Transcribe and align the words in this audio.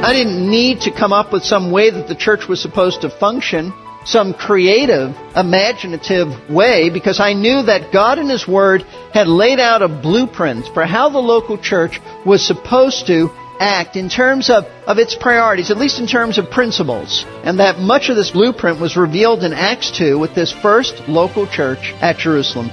I 0.00 0.12
didn't 0.12 0.48
need 0.48 0.82
to 0.82 0.92
come 0.92 1.12
up 1.12 1.32
with 1.32 1.42
some 1.42 1.72
way 1.72 1.90
that 1.90 2.06
the 2.06 2.14
church 2.14 2.46
was 2.46 2.62
supposed 2.62 3.00
to 3.00 3.10
function, 3.10 3.74
some 4.04 4.32
creative, 4.32 5.14
imaginative 5.34 6.48
way, 6.48 6.88
because 6.88 7.18
I 7.18 7.32
knew 7.32 7.62
that 7.62 7.92
God 7.92 8.20
in 8.20 8.28
His 8.28 8.46
Word 8.46 8.82
had 9.12 9.26
laid 9.26 9.58
out 9.58 9.82
a 9.82 9.88
blueprint 9.88 10.68
for 10.72 10.86
how 10.86 11.08
the 11.08 11.18
local 11.18 11.58
church 11.58 12.00
was 12.24 12.46
supposed 12.46 13.08
to 13.08 13.28
act 13.58 13.96
in 13.96 14.08
terms 14.08 14.50
of, 14.50 14.64
of 14.86 14.98
its 14.98 15.16
priorities, 15.16 15.72
at 15.72 15.78
least 15.78 15.98
in 15.98 16.06
terms 16.06 16.38
of 16.38 16.48
principles. 16.48 17.24
And 17.42 17.58
that 17.58 17.80
much 17.80 18.08
of 18.08 18.14
this 18.14 18.30
blueprint 18.30 18.80
was 18.80 18.96
revealed 18.96 19.42
in 19.42 19.52
Acts 19.52 19.90
2 19.98 20.16
with 20.16 20.32
this 20.32 20.52
first 20.52 21.08
local 21.08 21.46
church 21.48 21.92
at 22.00 22.18
Jerusalem. 22.18 22.70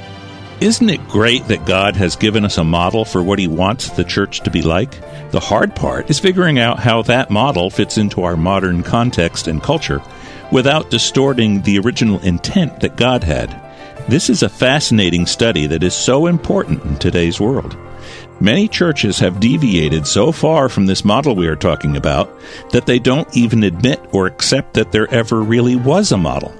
Isn't 0.62 0.90
it 0.90 1.10
great 1.10 1.46
that 1.50 1.66
God 1.66 1.98
has 1.98 2.16
given 2.16 2.46
us 2.46 2.58
a 2.58 2.64
model 2.64 3.04
for 3.04 3.22
what 3.22 3.40
He 3.40 3.48
wants 3.48 3.90
the 3.90 4.06
church 4.06 4.40
to 4.42 4.50
be 4.50 4.62
like? 4.62 5.02
The 5.32 5.40
hard 5.42 5.76
part 5.76 6.10
is 6.10 6.18
figuring 6.18 6.60
out 6.60 6.80
how 6.80 7.02
that 7.04 7.30
model 7.30 7.70
fits 7.70 7.98
into 7.98 8.24
our 8.24 8.38
modern 8.38 8.82
context 8.82 9.48
and 9.48 9.62
culture 9.62 10.02
without 10.54 10.90
distorting 10.90 11.62
the 11.62 11.80
original 11.80 12.20
intent 12.20 12.80
that 12.80 12.96
God 12.96 13.26
had. 13.26 13.62
This 14.08 14.30
is 14.30 14.44
a 14.44 14.50
fascinating 14.50 15.26
study 15.26 15.68
that 15.68 15.84
is 15.84 15.94
so 15.94 16.26
important 16.26 16.84
in 16.86 16.96
today's 16.98 17.38
world. 17.38 17.76
Many 18.40 18.70
churches 18.70 19.20
have 19.20 19.42
deviated 19.42 20.08
so 20.08 20.32
far 20.32 20.70
from 20.70 20.86
this 20.86 21.04
model 21.04 21.36
we 21.36 21.48
are 21.48 21.58
talking 21.58 21.98
about 21.98 22.34
that 22.72 22.86
they 22.86 23.00
don't 23.00 23.28
even 23.36 23.64
admit 23.64 24.00
or 24.14 24.26
accept 24.26 24.76
that 24.76 24.94
there 24.94 25.14
ever 25.14 25.42
really 25.42 25.76
was 25.76 26.14
a 26.14 26.18
model. 26.18 26.54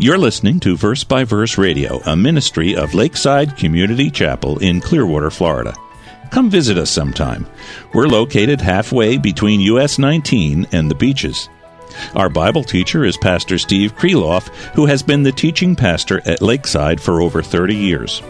You're 0.00 0.16
listening 0.16 0.60
to 0.60 0.76
Verse 0.76 1.02
by 1.02 1.24
Verse 1.24 1.58
Radio, 1.58 2.00
a 2.06 2.14
ministry 2.14 2.76
of 2.76 2.94
Lakeside 2.94 3.56
Community 3.56 4.12
Chapel 4.12 4.56
in 4.60 4.80
Clearwater, 4.80 5.28
Florida. 5.28 5.74
Come 6.30 6.48
visit 6.48 6.78
us 6.78 6.88
sometime. 6.88 7.48
We're 7.92 8.06
located 8.06 8.60
halfway 8.60 9.18
between 9.18 9.60
US 9.62 9.98
19 9.98 10.68
and 10.70 10.88
the 10.88 10.94
beaches. 10.94 11.48
Our 12.14 12.28
Bible 12.28 12.62
teacher 12.62 13.04
is 13.04 13.16
Pastor 13.16 13.58
Steve 13.58 13.96
Kreloff, 13.96 14.46
who 14.76 14.86
has 14.86 15.02
been 15.02 15.24
the 15.24 15.32
teaching 15.32 15.74
pastor 15.74 16.22
at 16.26 16.42
Lakeside 16.42 17.00
for 17.00 17.20
over 17.20 17.42
30 17.42 17.74
years. 17.74 18.22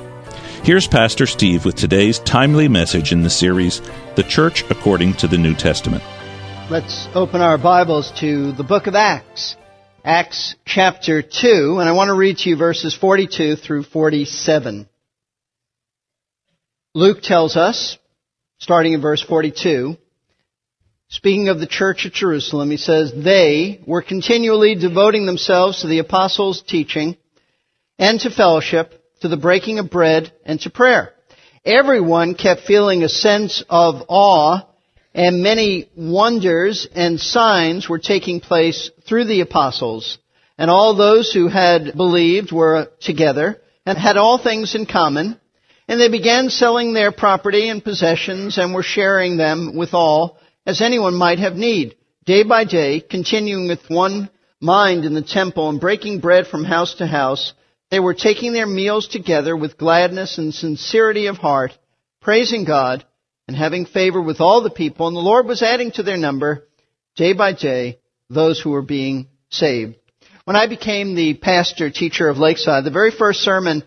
Here's 0.62 0.86
Pastor 0.86 1.26
Steve 1.26 1.66
with 1.66 1.74
today's 1.74 2.18
timely 2.20 2.68
message 2.68 3.12
in 3.12 3.20
the 3.20 3.28
series, 3.28 3.82
The 4.14 4.22
Church 4.22 4.64
According 4.70 5.14
to 5.14 5.28
the 5.28 5.36
New 5.36 5.54
Testament. 5.54 6.02
Let's 6.70 7.08
open 7.14 7.42
our 7.42 7.58
Bibles 7.58 8.10
to 8.20 8.52
the 8.52 8.64
book 8.64 8.86
of 8.86 8.94
Acts. 8.94 9.58
Acts 10.08 10.54
chapter 10.64 11.20
2, 11.20 11.80
and 11.80 11.86
I 11.86 11.92
want 11.92 12.08
to 12.08 12.14
read 12.14 12.38
to 12.38 12.48
you 12.48 12.56
verses 12.56 12.96
42 12.96 13.56
through 13.56 13.82
47. 13.82 14.88
Luke 16.94 17.20
tells 17.20 17.58
us, 17.58 17.98
starting 18.58 18.94
in 18.94 19.02
verse 19.02 19.20
42, 19.22 19.98
speaking 21.10 21.50
of 21.50 21.60
the 21.60 21.66
church 21.66 22.06
at 22.06 22.14
Jerusalem, 22.14 22.70
he 22.70 22.78
says, 22.78 23.12
They 23.12 23.82
were 23.86 24.00
continually 24.00 24.76
devoting 24.76 25.26
themselves 25.26 25.82
to 25.82 25.88
the 25.88 25.98
apostles' 25.98 26.62
teaching 26.62 27.18
and 27.98 28.18
to 28.20 28.30
fellowship, 28.30 29.04
to 29.20 29.28
the 29.28 29.36
breaking 29.36 29.78
of 29.78 29.90
bread, 29.90 30.32
and 30.46 30.58
to 30.60 30.70
prayer. 30.70 31.12
Everyone 31.66 32.34
kept 32.34 32.62
feeling 32.62 33.02
a 33.02 33.10
sense 33.10 33.62
of 33.68 34.04
awe, 34.08 34.62
and 35.18 35.42
many 35.42 35.90
wonders 35.96 36.86
and 36.94 37.18
signs 37.18 37.88
were 37.88 37.98
taking 37.98 38.38
place 38.38 38.88
through 39.04 39.24
the 39.24 39.40
apostles. 39.40 40.16
And 40.56 40.70
all 40.70 40.94
those 40.94 41.32
who 41.32 41.48
had 41.48 41.96
believed 41.96 42.52
were 42.52 42.92
together 43.00 43.60
and 43.84 43.98
had 43.98 44.16
all 44.16 44.38
things 44.38 44.76
in 44.76 44.86
common 44.86 45.40
and 45.88 46.00
they 46.00 46.08
began 46.08 46.50
selling 46.50 46.92
their 46.92 47.10
property 47.10 47.68
and 47.68 47.82
possessions 47.82 48.58
and 48.58 48.72
were 48.72 48.84
sharing 48.84 49.36
them 49.36 49.76
with 49.76 49.92
all 49.92 50.38
as 50.64 50.80
anyone 50.80 51.14
might 51.14 51.40
have 51.40 51.56
need. 51.56 51.96
Day 52.24 52.44
by 52.44 52.64
day, 52.64 53.00
continuing 53.00 53.66
with 53.66 53.80
one 53.90 54.30
mind 54.60 55.04
in 55.04 55.14
the 55.14 55.22
temple 55.22 55.68
and 55.68 55.80
breaking 55.80 56.20
bread 56.20 56.46
from 56.46 56.62
house 56.62 56.94
to 56.96 57.08
house, 57.08 57.54
they 57.90 57.98
were 57.98 58.14
taking 58.14 58.52
their 58.52 58.66
meals 58.68 59.08
together 59.08 59.56
with 59.56 59.78
gladness 59.78 60.38
and 60.38 60.54
sincerity 60.54 61.26
of 61.26 61.38
heart, 61.38 61.72
praising 62.20 62.64
God 62.64 63.04
and 63.48 63.56
having 63.56 63.86
favor 63.86 64.20
with 64.20 64.40
all 64.40 64.62
the 64.62 64.70
people. 64.70 65.08
And 65.08 65.16
the 65.16 65.20
Lord 65.20 65.46
was 65.46 65.62
adding 65.62 65.90
to 65.92 66.02
their 66.02 66.18
number 66.18 66.68
day 67.16 67.32
by 67.32 67.54
day 67.54 67.98
those 68.28 68.60
who 68.60 68.70
were 68.70 68.82
being 68.82 69.28
saved. 69.50 69.96
When 70.44 70.54
I 70.54 70.66
became 70.66 71.14
the 71.14 71.34
pastor 71.34 71.90
teacher 71.90 72.28
of 72.28 72.38
Lakeside, 72.38 72.84
the 72.84 72.90
very 72.90 73.10
first 73.10 73.40
sermon 73.40 73.82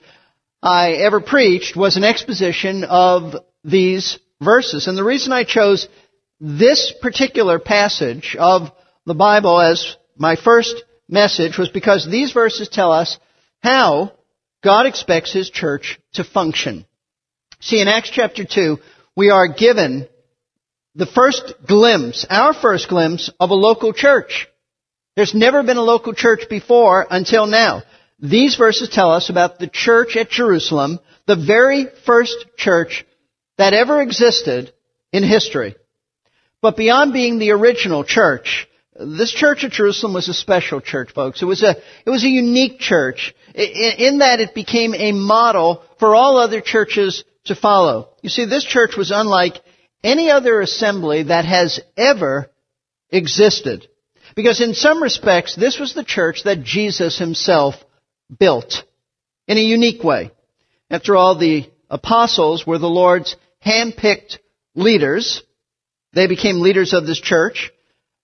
I 0.62 0.94
ever 0.94 1.22
preached 1.22 1.76
was 1.76 1.96
an 1.96 2.04
exposition 2.04 2.84
of 2.84 3.36
these 3.64 4.20
verses. 4.42 4.88
And 4.88 4.98
the 4.98 5.04
reason 5.04 5.32
I 5.32 5.44
chose 5.44 5.88
this 6.40 6.94
particular 7.02 7.60
passage 7.60 8.36
of 8.38 8.72
the 9.06 9.14
Bible 9.14 9.60
as 9.60 9.96
my 10.18 10.36
first 10.36 10.84
message 11.08 11.58
was 11.58 11.70
because 11.70 12.08
these 12.10 12.32
verses 12.32 12.68
tell 12.68 12.92
us 12.92 13.20
how 13.62 14.14
God 14.64 14.88
expects 14.88 15.32
His 15.34 15.50
church 15.50 16.00
to 16.14 16.24
function. 16.24 16.86
See, 17.60 17.80
in 17.80 17.88
Acts 17.88 18.10
chapter 18.10 18.44
2, 18.44 18.80
we 19.16 19.30
are 19.30 19.48
given 19.48 20.08
the 20.96 21.06
first 21.06 21.54
glimpse, 21.68 22.26
our 22.30 22.54
first 22.54 22.90
glimpse 22.90 23.30
of 23.40 23.50
a 23.50 23.56
local 23.56 23.94
church. 23.94 24.48
There's 25.16 25.34
never 25.34 25.64
been 25.64 25.78
a 25.78 25.84
local 25.84 26.14
church 26.14 26.50
before 26.50 27.06
until 27.10 27.48
now. 27.48 27.84
These 28.20 28.56
verses 28.56 28.90
tell 28.90 29.12
us 29.12 29.30
about 29.30 29.60
the 29.60 29.68
church 29.68 30.16
at 30.16 30.30
Jerusalem, 30.30 31.00
the 31.28 31.36
very 31.36 31.88
first 32.06 32.46
church 32.58 33.06
that 33.58 33.74
ever 33.74 34.02
existed 34.02 34.74
in 35.12 35.24
history. 35.24 35.76
But 36.62 36.78
beyond 36.78 37.14
being 37.14 37.40
the 37.40 37.52
original 37.52 38.04
church, 38.04 38.68
this 38.98 39.32
church 39.32 39.64
at 39.64 39.72
Jerusalem 39.72 40.14
was 40.14 40.30
a 40.30 40.34
special 40.34 40.80
church, 40.80 41.12
folks. 41.14 41.42
It 41.42 41.46
was 41.46 41.64
a, 41.64 41.76
it 42.06 42.10
was 42.10 42.24
a 42.24 42.30
unique 42.30 42.80
church 42.80 43.34
in 43.56 44.20
that 44.20 44.40
it 44.40 44.54
became 44.54 44.94
a 44.94 45.12
model 45.12 45.84
for 46.00 46.16
all 46.16 46.38
other 46.38 46.62
churches 46.62 47.24
to 47.46 47.56
follow. 47.56 48.09
You 48.22 48.29
see, 48.29 48.46
this 48.46 48.63
church 48.63 48.96
was 48.96 49.12
unlike 49.12 49.56
any 50.03 50.29
other 50.29 50.62
assembly 50.62 51.24
that 51.24 51.46
has 51.46 51.79
ever 51.97 52.50
existed. 53.09 53.88
Because 54.35 54.62
in 54.62 54.74
some 54.74 55.03
respects, 55.03 55.56
this 55.56 55.79
was 55.79 55.94
the 55.94 56.03
church 56.03 56.44
that 56.44 56.63
Jesus 56.63 57.18
himself 57.18 57.75
built 58.40 58.84
in 59.47 59.57
a 59.57 59.62
unique 59.62 60.03
way. 60.03 60.31
After 60.90 61.16
all, 61.16 61.38
the 61.38 61.69
apostles 61.90 62.66
were 62.66 62.78
the 62.78 62.88
Lord's 62.88 63.35
hand-picked 63.59 64.40
leaders. 64.75 65.44
They 66.13 66.28
became 66.28 66.62
leaders 66.62 66.94
of 66.94 67.06
this 67.06 67.19
church. 67.19 67.72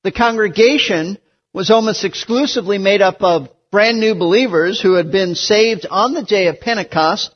The 0.04 0.12
congregation 0.12 1.18
was 1.54 1.70
almost 1.70 2.06
exclusively 2.06 2.78
made 2.78 3.02
up 3.02 3.22
of 3.22 3.50
brand 3.72 4.00
new 4.00 4.16
believers 4.16 4.80
who 4.82 4.94
had 4.94 5.12
been 5.12 5.36
saved 5.36 5.86
on 5.90 6.14
the 6.14 6.24
day 6.24 6.48
of 6.48 6.62
Pentecost, 6.62 7.34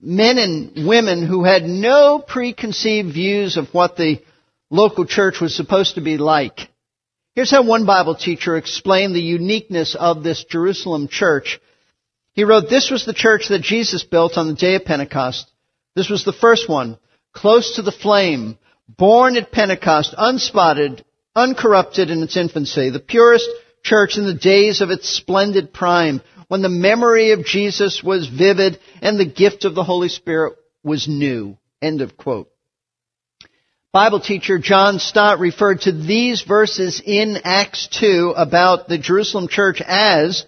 men 0.00 0.38
and 0.38 0.86
women 0.86 1.26
who 1.26 1.44
had 1.44 1.64
no 1.64 2.22
preconceived 2.26 3.12
views 3.12 3.56
of 3.56 3.72
what 3.72 3.96
the 3.96 4.22
local 4.70 5.04
church 5.04 5.40
was 5.40 5.54
supposed 5.54 5.96
to 5.96 6.00
be 6.00 6.16
like. 6.16 6.68
Here's 7.34 7.50
how 7.50 7.62
one 7.62 7.86
Bible 7.86 8.14
teacher 8.14 8.56
explained 8.56 9.14
the 9.14 9.20
uniqueness 9.20 9.94
of 9.94 10.22
this 10.22 10.44
Jerusalem 10.44 11.08
church. 11.08 11.60
He 12.32 12.44
wrote, 12.44 12.68
This 12.68 12.90
was 12.90 13.04
the 13.04 13.12
church 13.12 13.48
that 13.48 13.62
Jesus 13.62 14.02
built 14.02 14.36
on 14.36 14.48
the 14.48 14.54
day 14.54 14.74
of 14.74 14.84
Pentecost. 14.84 15.50
This 15.94 16.08
was 16.08 16.24
the 16.24 16.32
first 16.32 16.68
one, 16.68 16.98
close 17.32 17.76
to 17.76 17.82
the 17.82 17.92
flame, 17.92 18.58
born 18.88 19.36
at 19.36 19.52
Pentecost, 19.52 20.14
unspotted, 20.16 21.04
uncorrupted 21.34 22.10
in 22.10 22.22
its 22.22 22.36
infancy, 22.36 22.90
the 22.90 23.00
purest 23.00 23.48
church 23.82 24.16
in 24.16 24.26
the 24.26 24.34
days 24.34 24.80
of 24.80 24.90
its 24.90 25.08
splendid 25.08 25.72
prime, 25.72 26.20
when 26.50 26.62
the 26.62 26.68
memory 26.68 27.30
of 27.30 27.44
Jesus 27.44 28.02
was 28.02 28.26
vivid 28.26 28.80
and 29.00 29.20
the 29.20 29.24
gift 29.24 29.64
of 29.64 29.76
the 29.76 29.84
Holy 29.84 30.08
Spirit 30.08 30.56
was 30.82 31.06
new. 31.06 31.56
End 31.80 32.00
of 32.00 32.16
quote. 32.16 32.50
Bible 33.92 34.18
teacher 34.18 34.58
John 34.58 34.98
Stott 34.98 35.38
referred 35.38 35.82
to 35.82 35.92
these 35.92 36.42
verses 36.42 37.00
in 37.06 37.38
Acts 37.44 37.86
2 38.00 38.34
about 38.36 38.88
the 38.88 38.98
Jerusalem 38.98 39.46
church 39.46 39.80
as 39.80 40.44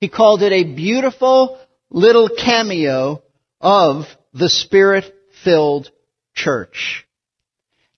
he 0.00 0.08
called 0.08 0.42
it 0.42 0.50
a 0.50 0.74
beautiful, 0.74 1.60
little 1.88 2.28
cameo 2.28 3.22
of 3.60 4.06
the 4.32 4.48
Spirit-filled 4.48 5.88
church. 6.34 7.06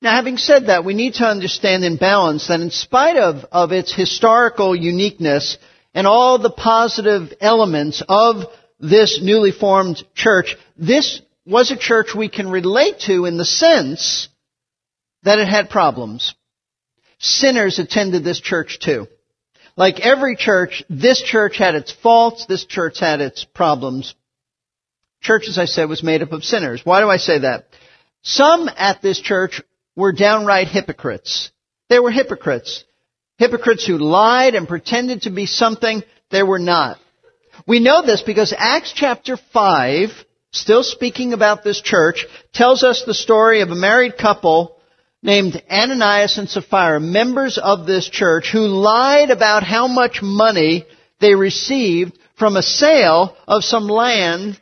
Now 0.03 0.15
having 0.15 0.37
said 0.37 0.67
that, 0.67 0.85
we 0.85 0.93
need 0.93 1.15
to 1.15 1.25
understand 1.25 1.87
in 1.87 1.97
balance 1.97 2.49
that 2.49 2.61
in 2.61 2.71
spite 2.71 3.17
of, 3.17 3.47
of 3.51 3.73
its 3.73 3.95
historical 3.95 4.77
uniqueness 4.77 5.57
and 5.97 6.07
all 6.07 6.39
the 6.39 6.51
positive 6.51 7.33
elements 7.41 8.03
of 8.07 8.45
this 8.79 9.19
newly 9.23 9.51
formed 9.51 10.05
church, 10.15 10.55
this 10.77 11.23
was 11.47 11.71
a 11.71 11.77
church 11.77 12.15
we 12.15 12.29
can 12.29 12.51
relate 12.51 13.01
to 13.07 13.25
in 13.25 13.39
the 13.39 13.47
sense 13.47 14.29
that 15.23 15.39
it 15.39 15.49
had 15.49 15.71
problems. 15.71 16.35
Sinners 17.19 17.79
attended 17.79 18.25
this 18.25 18.41
church 18.41 18.79
too. 18.79 19.07
Like 19.75 19.99
every 20.01 20.37
church, 20.37 20.85
this 20.91 21.23
church 21.23 21.57
had 21.57 21.75
its 21.75 21.93
faults, 21.93 22.45
this 22.45 22.67
church 22.67 23.01
had 23.01 23.23
its 23.23 23.45
problems. 23.45 24.15
Church, 25.23 25.49
as 25.49 25.59
I 25.59 25.65
said, 25.65 25.89
was 25.89 26.03
made 26.03 26.21
up 26.21 26.33
of 26.33 26.45
sinners. 26.45 26.83
Why 26.85 27.01
do 27.01 27.09
I 27.09 27.17
say 27.17 27.39
that? 27.39 27.69
Some 28.21 28.69
at 28.77 29.01
this 29.01 29.19
church 29.19 29.63
were 29.97 30.13
downright 30.13 30.69
hypocrites. 30.69 31.51
They 31.89 31.99
were 31.99 32.11
hypocrites. 32.11 32.85
Hypocrites 33.39 33.87
who 33.87 33.99
lied 33.99 34.55
and 34.55 34.67
pretended 34.67 35.23
to 35.23 35.31
be 35.31 35.47
something 35.47 36.03
they 36.31 36.43
were 36.43 36.59
not. 36.59 36.99
We 37.67 37.81
know 37.81 38.05
this 38.05 38.23
because 38.23 38.55
Acts 38.57 38.93
chapter 38.95 39.37
5, 39.53 40.11
still 40.53 40.83
speaking 40.83 41.33
about 41.33 41.65
this 41.65 41.81
church, 41.81 42.27
tells 42.53 42.83
us 42.83 43.05
the 43.05 43.15
story 43.15 43.61
of 43.61 43.71
a 43.71 43.75
married 43.75 44.17
couple 44.19 44.77
named 45.23 45.63
Ananias 45.71 46.39
and 46.39 46.49
Sapphira, 46.49 47.01
members 47.01 47.59
of 47.59 47.87
this 47.87 48.09
church, 48.09 48.51
who 48.51 48.61
lied 48.61 49.31
about 49.31 49.63
how 49.63 49.87
much 49.87 50.21
money 50.23 50.87
they 51.21 51.35
received 51.35 52.19
from 52.39 52.57
a 52.57 52.63
sale 52.63 53.37
of 53.49 53.65
some 53.65 53.89
land 53.89 54.61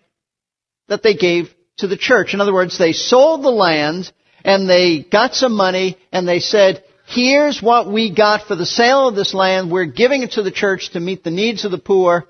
that 0.89 1.03
they 1.03 1.15
gave 1.15 1.53
to 1.79 1.87
the 1.87 1.97
church. 1.97 2.35
In 2.35 2.41
other 2.41 2.53
words, 2.53 2.79
they 2.79 2.93
sold 2.93 3.43
the 3.43 3.51
land 3.51 4.13
and 4.45 4.69
they 4.69 5.03
got 5.03 5.35
some 5.35 5.55
money 5.55 5.97
and 6.13 6.27
they 6.27 6.39
said, 6.39 6.85
here's 7.07 7.63
what 7.63 7.91
we 7.91 8.15
got 8.15 8.47
for 8.47 8.57
the 8.57 8.67
sale 8.67 9.09
of 9.09 9.15
this 9.15 9.35
land. 9.35 9.71
We're 9.71 9.85
giving 9.85 10.23
it 10.23 10.33
to 10.33 10.43
the 10.43 10.51
church 10.51 10.91
to 10.91 11.01
meet 11.01 11.25
the 11.25 11.31
needs 11.31 11.65
of 11.65 11.71
the 11.71 11.79
poor. 11.79 12.27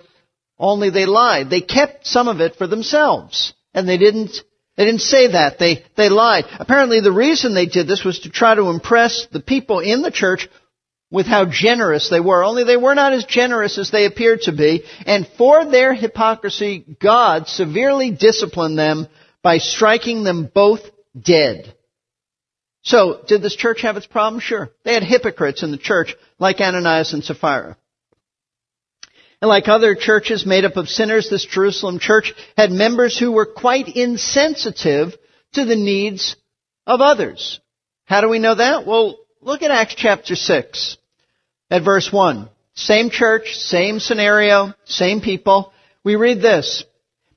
Only 0.59 0.91
they 0.91 1.06
lied. 1.06 1.50
They 1.50 1.61
kept 1.61 2.06
some 2.06 2.29
of 2.29 2.41
it 2.41 2.56
for 2.56 2.67
themselves. 2.67 3.55
And 3.73 3.88
they 3.88 3.99
didn't 3.99 4.37
they 4.76 4.85
didn't 4.85 5.03
say 5.03 5.29
that. 5.29 5.59
They, 5.59 5.85
they 5.97 6.09
lied. 6.09 6.47
Apparently 6.59 7.00
the 7.00 7.12
reason 7.12 7.55
they 7.55 7.67
did 7.67 7.87
this 7.87 8.05
was 8.05 8.21
to 8.21 8.31
try 8.31 8.55
to 8.55 8.71
impress 8.71 9.26
the 9.31 9.41
people 9.41 9.81
in 9.81 10.03
the 10.03 10.11
church 10.11 10.49
with 11.11 11.26
how 11.26 11.44
generous 11.44 12.09
they 12.09 12.19
were. 12.19 12.43
Only 12.43 12.65
they 12.65 12.76
were 12.76 12.97
not 12.97 13.12
as 13.12 13.25
generous 13.25 13.79
as 13.79 13.93
they 13.93 14.05
appeared 14.05 14.43
to 14.43 14.53
be. 14.53 14.82
And 15.06 15.29
for 15.38 15.65
their 15.65 15.94
hypocrisy, 15.94 16.85
God 17.00 17.47
severely 17.47 18.11
disciplined 18.11 18.76
them 18.76 19.06
by 19.43 19.59
striking 19.59 20.25
them 20.25 20.50
both 20.53 20.81
dead. 21.19 21.73
So, 22.84 23.22
did 23.26 23.40
this 23.40 23.56
church 23.56 23.81
have 23.81 23.96
its 23.96 24.06
problems? 24.06 24.44
Sure. 24.44 24.70
They 24.84 24.92
had 24.92 25.02
hypocrites 25.02 25.62
in 25.62 25.70
the 25.70 25.78
church, 25.78 26.14
like 26.38 26.60
Ananias 26.60 27.14
and 27.14 27.25
Sapphira. 27.25 27.78
And 29.40 29.48
like 29.48 29.69
other 29.69 29.94
churches 29.94 30.46
made 30.46 30.64
up 30.64 30.76
of 30.76 30.88
sinners, 30.88 31.28
this 31.28 31.46
Jerusalem 31.46 31.98
church 31.98 32.34
had 32.56 32.70
members 32.70 33.19
who 33.19 33.32
were 33.32 33.46
quite 33.46 33.88
insensitive 33.88 35.14
to 35.54 35.64
the 35.64 35.76
needs 35.76 36.36
of 36.86 37.00
others. 37.00 37.58
How 38.04 38.20
do 38.20 38.28
we 38.28 38.38
know 38.38 38.54
that? 38.54 38.87
Well, 38.87 39.19
look 39.40 39.62
at 39.62 39.70
Acts 39.70 39.94
chapter 39.94 40.37
6 40.37 40.98
at 41.70 41.82
verse 41.82 42.12
1. 42.12 42.50
Same 42.75 43.08
church, 43.08 43.56
same 43.56 43.98
scenario, 43.98 44.75
same 44.84 45.20
people. 45.20 45.72
We 46.04 46.16
read 46.16 46.42
this. 46.42 46.84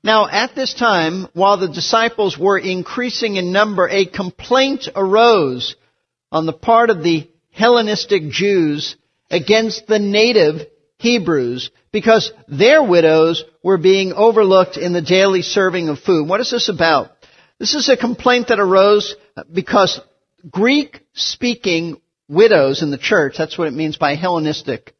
Now 0.08 0.26
at 0.26 0.54
this 0.54 0.72
time, 0.72 1.28
while 1.34 1.58
the 1.58 1.68
disciples 1.68 2.38
were 2.38 2.58
increasing 2.58 3.36
in 3.36 3.52
number, 3.52 3.86
a 3.86 4.06
complaint 4.06 4.88
arose 4.96 5.76
on 6.32 6.46
the 6.46 6.54
part 6.54 6.88
of 6.88 7.02
the 7.02 7.28
Hellenistic 7.50 8.30
Jews 8.30 8.96
against 9.30 9.86
the 9.86 9.98
native 9.98 10.66
Hebrews 10.96 11.70
because 11.92 12.32
their 12.48 12.82
widows 12.82 13.44
were 13.62 13.76
being 13.76 14.14
overlooked 14.14 14.78
in 14.78 14.94
the 14.94 15.02
daily 15.02 15.42
serving 15.42 15.90
of 15.90 15.98
food. 15.98 16.26
What 16.26 16.40
is 16.40 16.52
this 16.52 16.70
about? 16.70 17.10
This 17.58 17.74
is 17.74 17.90
a 17.90 17.96
complaint 17.98 18.48
that 18.48 18.60
arose 18.60 19.14
because 19.52 20.00
Greek 20.50 21.02
speaking 21.12 22.00
widows 22.30 22.82
in 22.82 22.90
the 22.90 22.96
church, 22.96 23.34
that's 23.36 23.58
what 23.58 23.68
it 23.68 23.74
means 23.74 23.98
by 23.98 24.14
Hellenistic 24.14 24.94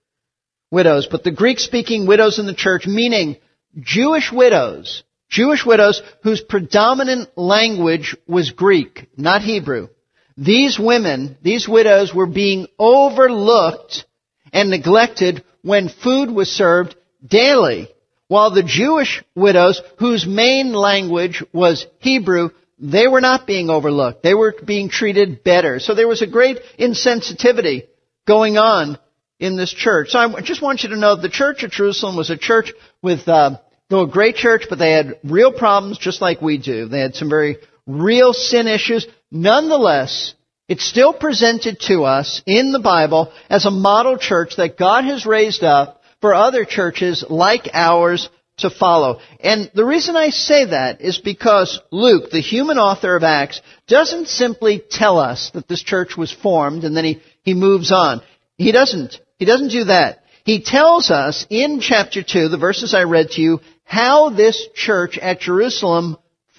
widows, 0.70 1.08
but 1.10 1.24
the 1.24 1.30
Greek 1.30 1.60
speaking 1.60 2.06
widows 2.06 2.38
in 2.38 2.44
the 2.44 2.52
church, 2.52 2.86
meaning 2.86 3.38
Jewish 3.78 4.32
widows, 4.32 5.02
Jewish 5.28 5.64
widows 5.64 6.02
whose 6.22 6.40
predominant 6.40 7.36
language 7.36 8.16
was 8.26 8.50
Greek, 8.50 9.08
not 9.16 9.42
Hebrew. 9.42 9.88
These 10.36 10.78
women, 10.78 11.36
these 11.42 11.68
widows 11.68 12.14
were 12.14 12.26
being 12.26 12.66
overlooked 12.78 14.04
and 14.52 14.70
neglected 14.70 15.44
when 15.62 15.88
food 15.88 16.30
was 16.30 16.50
served 16.50 16.94
daily, 17.26 17.88
while 18.28 18.50
the 18.50 18.62
Jewish 18.62 19.22
widows, 19.34 19.82
whose 19.98 20.26
main 20.26 20.72
language 20.72 21.42
was 21.52 21.86
Hebrew, 21.98 22.50
they 22.78 23.08
were 23.08 23.20
not 23.20 23.46
being 23.46 23.70
overlooked. 23.70 24.22
They 24.22 24.34
were 24.34 24.54
being 24.64 24.88
treated 24.88 25.42
better. 25.42 25.80
So 25.80 25.94
there 25.94 26.06
was 26.06 26.22
a 26.22 26.26
great 26.26 26.58
insensitivity 26.78 27.88
going 28.26 28.56
on 28.56 28.98
in 29.40 29.56
this 29.56 29.72
church. 29.72 30.10
So 30.10 30.18
I 30.18 30.40
just 30.40 30.62
want 30.62 30.82
you 30.82 30.90
to 30.90 30.96
know 30.96 31.16
the 31.16 31.28
church 31.28 31.62
of 31.62 31.70
Jerusalem 31.70 32.16
was 32.16 32.30
a 32.30 32.36
church 32.36 32.72
with, 33.02 33.26
uh, 33.26 33.58
though 33.88 34.02
a 34.02 34.08
great 34.08 34.36
church, 34.36 34.66
but 34.68 34.78
they 34.78 34.92
had 34.92 35.18
real 35.24 35.52
problems 35.52 35.98
just 35.98 36.20
like 36.20 36.40
we 36.40 36.58
do. 36.58 36.88
They 36.88 37.00
had 37.00 37.14
some 37.14 37.28
very 37.28 37.58
real 37.86 38.32
sin 38.32 38.68
issues. 38.68 39.06
Nonetheless, 39.30 40.34
it's 40.68 40.84
still 40.84 41.12
presented 41.14 41.80
to 41.80 42.04
us 42.04 42.42
in 42.46 42.72
the 42.72 42.78
Bible 42.78 43.32
as 43.48 43.64
a 43.64 43.70
model 43.70 44.18
church 44.18 44.56
that 44.56 44.78
God 44.78 45.04
has 45.04 45.24
raised 45.24 45.64
up 45.64 46.02
for 46.20 46.34
other 46.34 46.64
churches 46.64 47.24
like 47.28 47.70
ours 47.72 48.28
to 48.58 48.70
follow. 48.70 49.20
And 49.40 49.70
the 49.74 49.84
reason 49.84 50.16
I 50.16 50.30
say 50.30 50.66
that 50.66 51.00
is 51.00 51.18
because 51.18 51.80
Luke, 51.90 52.30
the 52.30 52.40
human 52.40 52.76
author 52.76 53.16
of 53.16 53.22
Acts, 53.22 53.62
doesn't 53.86 54.28
simply 54.28 54.82
tell 54.90 55.18
us 55.18 55.50
that 55.54 55.68
this 55.68 55.82
church 55.82 56.16
was 56.16 56.32
formed 56.32 56.84
and 56.84 56.96
then 56.96 57.04
he, 57.04 57.22
he 57.42 57.54
moves 57.54 57.92
on. 57.92 58.20
He 58.56 58.72
doesn't. 58.72 59.18
He 59.38 59.44
doesn't 59.44 59.68
do 59.68 59.84
that. 59.84 60.24
He 60.44 60.62
tells 60.62 61.10
us 61.10 61.46
in 61.50 61.80
chapter 61.80 62.22
2, 62.22 62.48
the 62.48 62.58
verses 62.58 62.94
I 62.94 63.04
read 63.04 63.30
to 63.32 63.40
you, 63.40 63.60
how 63.88 64.30
this 64.30 64.68
church 64.74 65.18
at 65.18 65.40
Jerusalem 65.40 66.16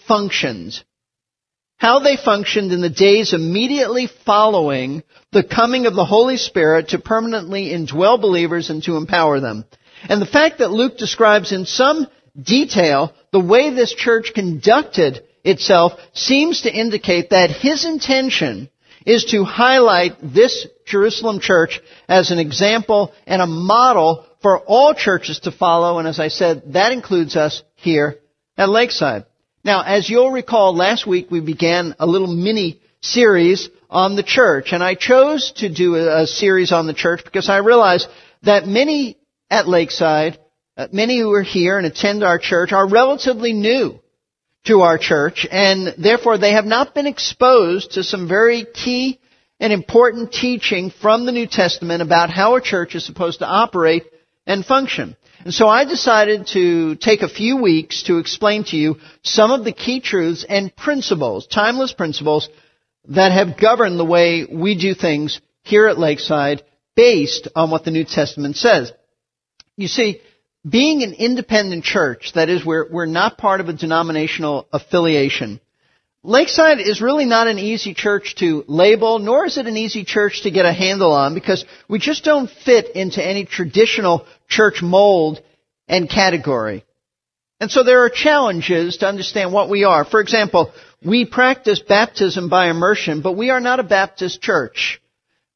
functioned 0.08 0.84
how 1.80 2.00
they 2.00 2.18
functioned 2.18 2.74
in 2.74 2.82
the 2.82 2.90
days 2.90 3.34
immediately 3.34 4.10
following 4.26 5.02
the 5.32 5.44
coming 5.44 5.86
of 5.86 5.96
the 5.96 6.06
Holy 6.06 6.36
Spirit 6.36 6.90
to 6.90 7.00
permanently 7.00 7.70
indwell 7.70 8.20
believers 8.20 8.70
and 8.70 8.84
to 8.84 8.98
empower 8.98 9.40
them. 9.40 9.64
And 10.10 10.22
the 10.22 10.26
fact 10.26 10.60
that 10.60 10.72
Luke 10.72 10.98
describes 10.98 11.54
in 11.54 11.66
some 11.66 12.06
detail 12.40 13.14
the 13.32 13.40
way 13.40 13.74
this 13.74 13.94
church 13.94 14.34
conducted 14.36 15.24
itself 15.46 15.94
seems 16.14 16.64
to 16.64 16.74
indicate 16.74 17.30
that 17.30 17.50
his 17.50 17.86
intention 17.86 18.70
is 19.06 19.24
to 19.32 19.46
highlight 19.46 20.18
this 20.22 20.68
Jerusalem 20.86 21.40
church 21.40 21.80
as 22.10 22.32
an 22.32 22.40
example 22.40 23.14
and 23.26 23.42
a 23.42 23.48
model 23.48 24.26
for 24.42 24.60
all 24.60 24.94
churches 24.94 25.40
to 25.42 25.52
follow. 25.52 26.00
And 26.00 26.08
as 26.08 26.20
I 26.20 26.30
said, 26.30 26.74
that 26.74 26.92
includes 26.92 27.36
us 27.36 27.64
here 27.76 28.20
at 28.58 28.70
Lakeside. 28.70 29.26
Now, 29.64 29.84
as 29.84 30.10
you'll 30.10 30.32
recall, 30.32 30.76
last 30.76 31.06
week 31.06 31.30
we 31.30 31.42
began 31.42 31.96
a 32.00 32.08
little 32.08 32.34
mini 32.34 32.82
series 33.02 33.70
on 33.90 34.16
the 34.16 34.24
church, 34.24 34.72
and 34.72 34.84
I 34.84 34.96
chose 34.96 35.52
to 35.58 35.74
do 35.74 35.96
a, 35.96 36.28
series 36.28 36.72
on 36.72 36.86
the 36.86 36.94
church 36.94 37.22
because 37.24 37.50
I 37.50 37.58
realized 37.58 38.08
that 38.44 38.68
many 38.68 39.18
at 39.50 39.68
Lakeside, 39.68 40.38
uh, 40.78 40.88
many 40.92 41.20
who 41.20 41.32
are 41.34 41.44
here 41.44 41.78
and 41.78 41.88
attend 41.88 42.24
our 42.24 42.38
church 42.38 42.72
are 42.72 42.88
relatively 42.88 43.52
new 43.52 44.00
to 44.66 44.82
our 44.82 44.98
church, 44.98 45.48
and 45.50 45.96
therefore 45.98 46.38
they 46.38 46.52
have 46.52 46.66
not 46.66 46.94
been 46.94 47.08
exposed 47.08 47.92
to 47.92 48.04
some 48.04 48.28
very 48.28 48.66
key 48.66 49.20
and 49.60 49.74
important 49.74 50.32
teaching 50.32 50.92
from 51.02 51.26
the 51.26 51.32
New 51.32 51.48
Testament 51.48 52.02
about 52.02 52.30
how 52.30 52.56
a 52.56 52.62
church 52.62 52.96
is 52.96 53.06
supposed 53.06 53.40
to 53.40 53.48
operate 53.48 54.04
and 54.50 54.66
function. 54.66 55.16
And 55.46 55.54
so 55.54 55.68
I 55.68 55.86
decided 55.86 56.48
to 56.48 56.96
take 56.96 57.22
a 57.22 57.30
few 57.30 57.58
weeks 57.58 58.04
to 58.04 58.18
explain 58.18 58.66
to 58.66 58.76
you 58.76 58.98
some 59.24 59.52
of 59.52 59.64
the 59.64 59.72
key 59.72 60.02
truths 60.02 60.44
and 60.50 60.76
principles, 60.76 61.48
timeless 61.48 61.94
principles, 61.94 62.50
that 63.08 63.32
have 63.32 63.60
governed 63.60 63.98
the 64.00 64.06
way 64.06 64.46
we 64.52 64.78
do 64.78 64.94
things 64.96 65.40
here 65.62 65.88
at 65.88 66.00
Lakeside 66.00 66.64
based 66.96 67.48
on 67.56 67.70
what 67.70 67.86
the 67.86 67.92
New 67.92 68.04
Testament 68.04 68.58
says. 68.58 68.92
You 69.78 69.88
see, 69.88 70.20
being 70.68 71.04
an 71.04 71.14
independent 71.14 71.84
church, 71.84 72.34
that 72.34 72.50
is, 72.50 72.66
we're, 72.66 72.92
we're 72.92 73.06
not 73.06 73.38
part 73.38 73.62
of 73.62 73.70
a 73.70 73.74
denominational 73.74 74.68
affiliation, 74.74 75.62
Lakeside 76.24 76.80
is 76.82 77.02
really 77.02 77.26
not 77.26 77.48
an 77.48 77.60
easy 77.60 77.94
church 77.94 78.36
to 78.36 78.66
label, 78.68 79.20
nor 79.20 79.46
is 79.46 79.58
it 79.58 79.68
an 79.68 79.78
easy 79.78 80.04
church 80.04 80.42
to 80.44 80.52
get 80.52 80.66
a 80.66 80.74
handle 80.74 81.14
on 81.14 81.34
because 81.34 81.64
we 81.88 81.98
just 81.98 82.26
don't 82.26 82.50
fit 82.50 82.96
into 82.96 83.26
any 83.26 83.46
traditional 83.46 84.26
church 84.50 84.82
mold 84.82 85.42
and 85.88 86.10
category. 86.10 86.84
And 87.62 87.72
so 87.72 87.84
there 87.84 88.04
are 88.04 88.10
challenges 88.10 88.98
to 88.98 89.08
understand 89.08 89.54
what 89.54 89.70
we 89.70 89.86
are. 89.86 90.04
For 90.04 90.20
example, 90.20 90.74
we 91.04 91.26
practice 91.26 91.80
baptism 91.80 92.50
by 92.50 92.70
immersion, 92.70 93.22
but 93.22 93.38
we 93.38 93.50
are 93.50 93.62
not 93.62 93.80
a 93.80 93.84
Baptist 93.84 94.42
church. 94.42 95.02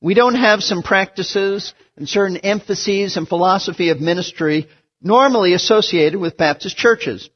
We 0.01 0.13
don't 0.13 0.36
have 0.36 0.63
some 0.63 0.82
practices 0.82 1.74
and 1.98 2.08
certain 2.08 2.38
emphases 2.38 3.17
and 3.17 3.27
philosophy 3.27 3.89
of 3.89 4.00
ministry 4.00 4.70
normally 5.01 5.53
associated 5.53 6.20
with 6.20 6.38
Baptist 6.38 6.77
churches. 6.77 7.29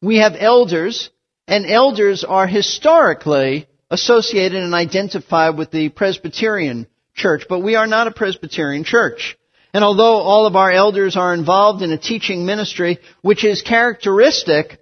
We 0.00 0.16
have 0.16 0.34
elders, 0.38 1.10
and 1.50 1.66
elders 1.68 2.22
are 2.22 2.46
historically 2.46 3.66
associated 3.90 4.62
and 4.62 4.72
identified 4.72 5.58
with 5.58 5.72
the 5.72 5.88
Presbyterian 5.88 6.86
church, 7.12 7.46
but 7.48 7.58
we 7.58 7.74
are 7.74 7.88
not 7.88 8.06
a 8.06 8.12
Presbyterian 8.12 8.84
church. 8.84 9.36
And 9.74 9.82
although 9.82 10.18
all 10.18 10.46
of 10.46 10.54
our 10.54 10.70
elders 10.70 11.16
are 11.16 11.34
involved 11.34 11.82
in 11.82 11.90
a 11.90 11.98
teaching 11.98 12.46
ministry, 12.46 12.98
which 13.22 13.44
is 13.44 13.62
characteristic 13.62 14.78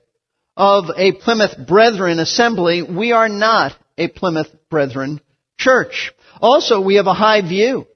of 0.58 0.90
a 0.94 1.12
Plymouth 1.12 1.56
Brethren 1.66 2.18
assembly, 2.18 2.82
we 2.82 3.12
are 3.12 3.30
not 3.30 3.74
a 3.96 4.08
Plymouth 4.08 4.54
Brethren 4.68 5.22
church. 5.56 6.12
Also, 6.42 6.82
we 6.82 6.96
have 6.96 7.06
a 7.06 7.14
high 7.14 7.40
view 7.40 7.86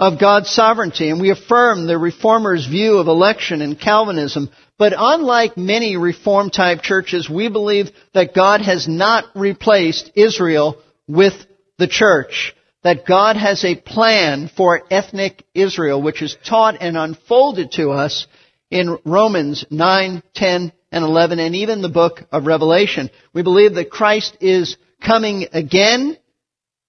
of 0.00 0.18
God's 0.18 0.48
sovereignty, 0.48 1.10
and 1.10 1.20
we 1.20 1.30
affirm 1.30 1.86
the 1.86 1.98
Reformers' 1.98 2.66
view 2.66 2.96
of 2.98 3.06
election 3.06 3.60
and 3.60 3.78
Calvinism. 3.78 4.50
But 4.78 4.92
unlike 4.96 5.56
many 5.56 5.96
Reform 5.96 6.50
type 6.50 6.82
churches, 6.82 7.30
we 7.30 7.48
believe 7.48 7.90
that 8.12 8.34
God 8.34 8.60
has 8.60 8.88
not 8.88 9.24
replaced 9.34 10.10
Israel 10.16 10.76
with 11.06 11.34
the 11.78 11.86
church. 11.86 12.54
That 12.82 13.06
God 13.06 13.36
has 13.36 13.64
a 13.64 13.76
plan 13.76 14.50
for 14.54 14.82
ethnic 14.90 15.44
Israel, 15.54 16.02
which 16.02 16.22
is 16.22 16.36
taught 16.44 16.76
and 16.80 16.96
unfolded 16.96 17.72
to 17.72 17.90
us 17.90 18.26
in 18.70 18.98
Romans 19.04 19.64
9, 19.70 20.22
10, 20.34 20.72
and 20.90 21.04
11, 21.04 21.38
and 21.38 21.54
even 21.54 21.80
the 21.80 21.88
book 21.88 22.22
of 22.30 22.46
Revelation. 22.46 23.10
We 23.32 23.42
believe 23.42 23.74
that 23.74 23.90
Christ 23.90 24.36
is 24.40 24.76
coming 25.00 25.46
again 25.52 26.16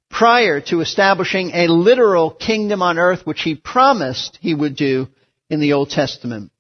prior 0.10 0.62
to 0.62 0.82
establishing 0.82 1.52
a 1.54 1.68
literal 1.68 2.32
kingdom 2.32 2.82
on 2.82 2.98
earth, 2.98 3.26
which 3.26 3.42
he 3.42 3.56
promised 3.56 4.38
he 4.42 4.54
would 4.54 4.76
do 4.76 5.08
in 5.50 5.60
the 5.60 5.74
Old 5.74 5.92
Testament. 5.92 6.52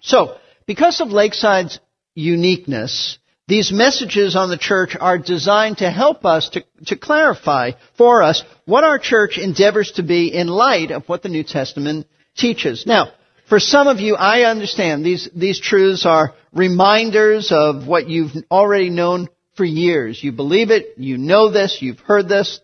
So, 0.00 0.36
because 0.68 1.00
of 1.00 1.08
Lakeside's 1.08 1.80
uniqueness, 2.14 3.18
these 3.48 3.72
messages 3.72 4.36
on 4.36 4.50
the 4.50 4.58
church 4.58 4.94
are 5.00 5.16
designed 5.16 5.78
to 5.78 5.90
help 5.90 6.26
us 6.26 6.50
to, 6.50 6.64
to 6.86 6.96
clarify 6.96 7.70
for 7.96 8.22
us 8.22 8.44
what 8.66 8.84
our 8.84 8.98
church 8.98 9.38
endeavors 9.38 9.92
to 9.92 10.02
be 10.02 10.28
in 10.28 10.46
light 10.46 10.90
of 10.90 11.08
what 11.08 11.22
the 11.22 11.30
New 11.30 11.42
Testament 11.42 12.06
teaches. 12.36 12.84
Now, 12.86 13.12
for 13.48 13.58
some 13.58 13.88
of 13.88 13.98
you, 13.98 14.14
I 14.14 14.42
understand 14.42 15.06
these, 15.06 15.26
these 15.34 15.58
truths 15.58 16.04
are 16.04 16.34
reminders 16.52 17.50
of 17.50 17.86
what 17.86 18.10
you've 18.10 18.32
already 18.50 18.90
known 18.90 19.28
for 19.56 19.64
years. 19.64 20.22
You 20.22 20.32
believe 20.32 20.70
it, 20.70 20.98
you 20.98 21.16
know 21.16 21.50
this, 21.50 21.78
you've 21.80 22.00
heard 22.00 22.28
this, 22.28 22.60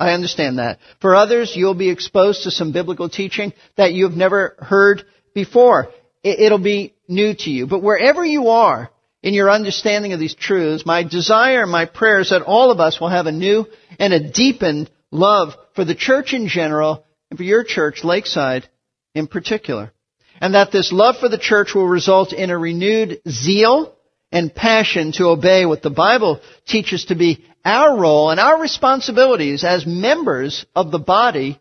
I 0.00 0.14
understand 0.14 0.58
that. 0.58 0.78
For 1.02 1.14
others, 1.14 1.52
you'll 1.54 1.74
be 1.74 1.90
exposed 1.90 2.44
to 2.44 2.50
some 2.50 2.72
biblical 2.72 3.10
teaching 3.10 3.52
that 3.76 3.92
you've 3.92 4.16
never 4.16 4.56
heard 4.58 5.04
before. 5.34 5.90
It'll 6.22 6.58
be 6.58 6.94
new 7.14 7.34
to 7.34 7.50
you. 7.50 7.66
But 7.66 7.82
wherever 7.82 8.24
you 8.24 8.48
are 8.48 8.90
in 9.22 9.34
your 9.34 9.50
understanding 9.50 10.12
of 10.12 10.20
these 10.20 10.34
truths, 10.34 10.84
my 10.84 11.02
desire 11.02 11.66
my 11.66 11.84
prayer 11.84 12.20
is 12.20 12.30
that 12.30 12.42
all 12.42 12.70
of 12.70 12.80
us 12.80 13.00
will 13.00 13.08
have 13.08 13.26
a 13.26 13.32
new 13.32 13.66
and 13.98 14.12
a 14.12 14.32
deepened 14.32 14.90
love 15.10 15.54
for 15.74 15.84
the 15.84 15.94
church 15.94 16.32
in 16.32 16.48
general 16.48 17.04
and 17.30 17.38
for 17.38 17.44
your 17.44 17.64
church, 17.64 18.04
Lakeside, 18.04 18.68
in 19.14 19.26
particular. 19.26 19.92
And 20.40 20.54
that 20.54 20.72
this 20.72 20.92
love 20.92 21.18
for 21.18 21.28
the 21.28 21.38
church 21.38 21.74
will 21.74 21.86
result 21.86 22.32
in 22.32 22.50
a 22.50 22.58
renewed 22.58 23.20
zeal 23.28 23.94
and 24.32 24.52
passion 24.52 25.12
to 25.12 25.26
obey 25.26 25.66
what 25.66 25.82
the 25.82 25.90
Bible 25.90 26.40
teaches 26.66 27.04
to 27.06 27.14
be 27.14 27.44
our 27.64 27.96
role 27.96 28.30
and 28.30 28.40
our 28.40 28.60
responsibilities 28.60 29.62
as 29.62 29.86
members 29.86 30.66
of 30.74 30.90
the 30.90 30.98
body 30.98 31.60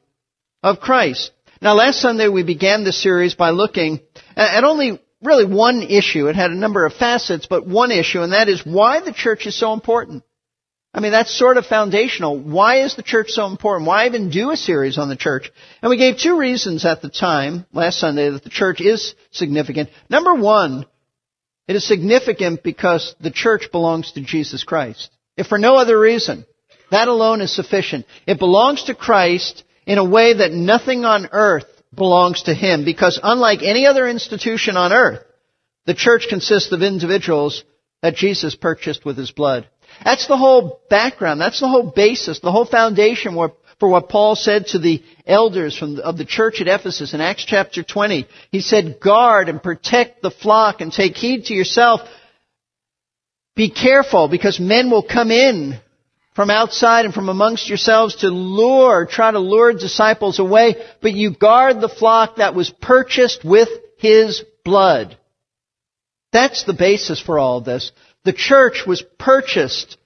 of 0.64 0.80
Christ. 0.80 1.32
Now 1.62 1.76
last 1.76 2.02
Sunday 2.02 2.28
we 2.28 2.44
began 2.44 2.84
this 2.84 3.02
series 3.02 3.36
by 3.36 3.52
looking 3.52 4.00
at 4.36 4.64
only 4.64 5.00
really 5.22 5.46
one 5.46 5.84
issue. 5.84 6.28
It 6.28 6.36
had 6.36 6.52
a 6.52 6.56
number 6.56 6.86
of 6.86 6.94
facets, 6.94 7.48
but 7.48 7.68
one 7.68 7.92
issue, 7.92 8.22
and 8.22 8.34
that 8.34 8.50
is 8.50 8.66
why 8.66 9.02
the 9.02 9.14
church 9.14 9.46
is 9.46 9.58
so 9.58 9.74
important. 9.74 10.24
I 10.94 11.00
mean, 11.00 11.12
that's 11.12 11.38
sort 11.38 11.56
of 11.58 11.66
foundational. 11.66 12.38
Why 12.38 12.82
is 12.82 12.96
the 12.96 13.04
church 13.04 13.30
so 13.30 13.46
important? 13.46 13.88
Why 13.88 14.08
even 14.08 14.30
do 14.30 14.52
a 14.52 14.58
series 14.58 14.98
on 14.98 15.08
the 15.08 15.16
church? 15.16 15.50
And 15.82 15.90
we 15.90 15.98
gave 15.98 16.18
two 16.18 16.38
reasons 16.38 16.84
at 16.84 17.02
the 17.02 17.10
time, 17.10 17.66
last 17.72 18.00
Sunday, 18.00 18.30
that 18.30 18.44
the 18.44 18.50
church 18.50 18.82
is 18.82 19.16
significant. 19.32 19.90
Number 20.10 20.34
one, 20.34 20.86
it 21.68 21.78
is 21.78 21.88
significant 21.88 22.62
because 22.62 23.16
the 23.22 23.32
church 23.32 23.72
belongs 23.72 24.12
to 24.14 24.22
Jesus 24.22 24.66
Christ. 24.66 25.12
If 25.38 25.48
for 25.48 25.58
no 25.58 25.78
other 25.78 25.98
reason, 25.98 26.46
that 26.90 27.08
alone 27.08 27.40
is 27.40 27.56
sufficient. 27.56 28.06
It 28.28 28.38
belongs 28.38 28.84
to 28.86 28.96
Christ 28.96 29.64
in 29.86 29.98
a 29.98 30.04
way 30.04 30.34
that 30.34 30.52
nothing 30.52 31.06
on 31.06 31.30
earth 31.32 31.66
belongs 31.94 32.44
to 32.44 32.54
Him 32.54 32.86
because 32.86 33.20
unlike 33.22 33.62
any 33.64 33.86
other 33.86 34.08
institution 34.08 34.78
on 34.78 34.94
earth, 34.94 35.24
the 35.86 35.94
church 35.94 36.28
consists 36.30 36.72
of 36.72 36.82
individuals 36.82 37.64
that 38.02 38.16
Jesus 38.16 38.56
purchased 38.56 39.06
with 39.06 39.18
His 39.18 39.32
blood. 39.32 39.68
That's 40.04 40.28
the 40.28 40.38
whole 40.38 40.82
background. 40.90 41.42
That's 41.42 41.60
the 41.60 41.68
whole 41.68 41.92
basis, 41.92 42.40
the 42.40 42.52
whole 42.52 42.66
foundation 42.66 43.36
for 43.80 43.90
what 43.90 44.10
Paul 44.10 44.36
said 44.36 44.68
to 44.68 44.80
the 44.80 45.04
elders 45.26 45.78
from 45.78 46.00
of 46.00 46.18
the 46.18 46.26
church 46.26 46.62
at 46.62 46.68
Ephesus 46.68 47.14
in 47.14 47.20
Acts 47.20 47.46
chapter 47.46 47.84
20. 47.84 48.28
He 48.52 48.62
said, 48.62 49.00
guard 49.00 49.50
and 49.50 49.62
protect 49.62 50.22
the 50.22 50.32
flock 50.32 50.82
and 50.82 50.92
take 50.92 51.16
heed 51.16 51.46
to 51.46 51.54
yourself. 51.54 52.02
Be 53.56 53.70
careful 53.70 54.28
because 54.28 54.60
men 54.60 54.90
will 54.92 55.04
come 55.04 55.32
in 55.32 55.80
from 56.34 56.50
outside 56.50 57.06
and 57.06 57.14
from 57.14 57.30
amongst 57.30 57.68
yourselves 57.68 58.18
to 58.18 58.30
lure, 58.30 59.06
try 59.06 59.32
to 59.32 59.40
lure 59.40 59.74
disciples 59.74 60.40
away, 60.40 60.76
but 61.02 61.14
you 61.14 61.32
guard 61.32 61.82
the 61.82 61.90
flock 61.90 62.38
that 62.38 62.56
was 62.56 62.70
purchased 62.70 63.44
with 63.44 63.70
his 63.98 64.44
blood. 64.64 65.18
That's 66.32 66.64
the 66.64 66.74
basis 66.74 67.20
for 67.20 67.38
all 67.38 67.62
this. 67.62 67.92
The 68.24 68.34
church 68.34 68.84
was 68.88 69.04
purchased 69.20 69.98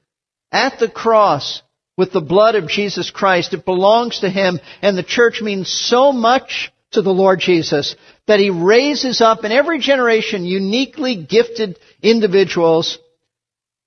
at 0.51 0.79
the 0.79 0.89
cross 0.89 1.61
with 1.97 2.11
the 2.11 2.21
blood 2.21 2.55
of 2.55 2.67
Jesus 2.67 3.11
Christ. 3.11 3.53
It 3.53 3.65
belongs 3.65 4.19
to 4.19 4.29
Him, 4.29 4.59
and 4.81 4.97
the 4.97 5.03
church 5.03 5.41
means 5.41 5.69
so 5.69 6.11
much 6.11 6.71
to 6.91 7.01
the 7.01 7.13
Lord 7.13 7.39
Jesus 7.39 7.95
that 8.27 8.39
He 8.39 8.49
raises 8.49 9.21
up 9.21 9.43
in 9.43 9.51
every 9.51 9.79
generation 9.79 10.45
uniquely 10.45 11.15
gifted 11.15 11.77
individuals 12.01 12.97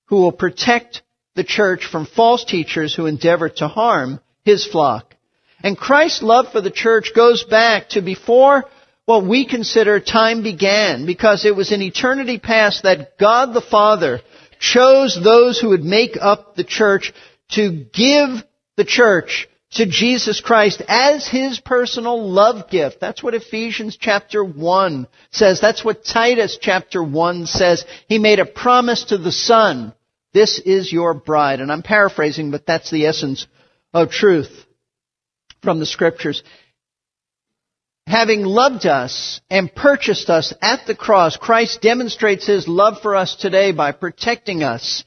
who 0.05 0.17
will 0.17 0.31
protect 0.31 1.01
the 1.35 1.43
church 1.43 1.85
from 1.85 2.05
false 2.05 2.43
teachers 2.43 2.95
who 2.95 3.05
endeavor 3.05 3.49
to 3.49 3.67
harm 3.67 4.19
His 4.43 4.65
flock. 4.65 5.15
And 5.61 5.77
Christ's 5.77 6.23
love 6.23 6.51
for 6.51 6.61
the 6.61 6.71
church 6.71 7.11
goes 7.15 7.43
back 7.43 7.89
to 7.89 8.01
before 8.01 8.65
what 9.05 9.25
we 9.25 9.45
consider 9.45 9.99
time 9.99 10.43
began, 10.43 11.05
because 11.05 11.43
it 11.43 11.55
was 11.55 11.71
in 11.71 11.81
eternity 11.81 12.37
past 12.37 12.83
that 12.83 13.17
God 13.17 13.53
the 13.53 13.61
Father 13.61 14.21
chose 14.59 15.19
those 15.21 15.59
who 15.59 15.69
would 15.69 15.83
make 15.83 16.17
up 16.19 16.55
the 16.55 16.63
church 16.63 17.11
to 17.51 17.85
give 17.91 18.43
the 18.75 18.85
church 18.85 19.47
to 19.71 19.85
Jesus 19.85 20.41
Christ 20.41 20.81
as 20.87 21.27
his 21.27 21.59
personal 21.59 22.29
love 22.29 22.69
gift. 22.69 22.99
That's 22.99 23.21
what 23.21 23.35
Ephesians 23.35 23.97
chapter 23.99 24.43
1 24.43 25.07
says. 25.31 25.61
That's 25.61 25.83
what 25.85 26.03
Titus 26.03 26.57
chapter 26.59 27.03
1 27.03 27.45
says. 27.45 27.85
He 28.07 28.19
made 28.19 28.39
a 28.39 28.45
promise 28.45 29.05
to 29.05 29.17
the 29.17 29.31
Son. 29.31 29.93
This 30.33 30.59
is 30.59 30.91
your 30.91 31.13
bride. 31.13 31.59
And 31.59 31.71
I'm 31.71 31.83
paraphrasing, 31.83 32.51
but 32.51 32.65
that's 32.65 32.91
the 32.91 33.05
essence 33.05 33.47
of 33.93 34.11
truth 34.11 34.65
from 35.61 35.79
the 35.79 35.85
scriptures. 35.85 36.43
Having 38.07 38.43
loved 38.43 38.85
us 38.85 39.39
and 39.51 39.73
purchased 39.73 40.29
us 40.29 40.53
at 40.61 40.87
the 40.87 40.95
cross, 40.95 41.37
Christ 41.37 41.81
demonstrates 41.81 42.47
his 42.47 42.67
love 42.67 43.01
for 43.01 43.15
us 43.15 43.35
today 43.35 43.71
by 43.71 43.91
protecting 43.91 44.63
us 44.63 45.03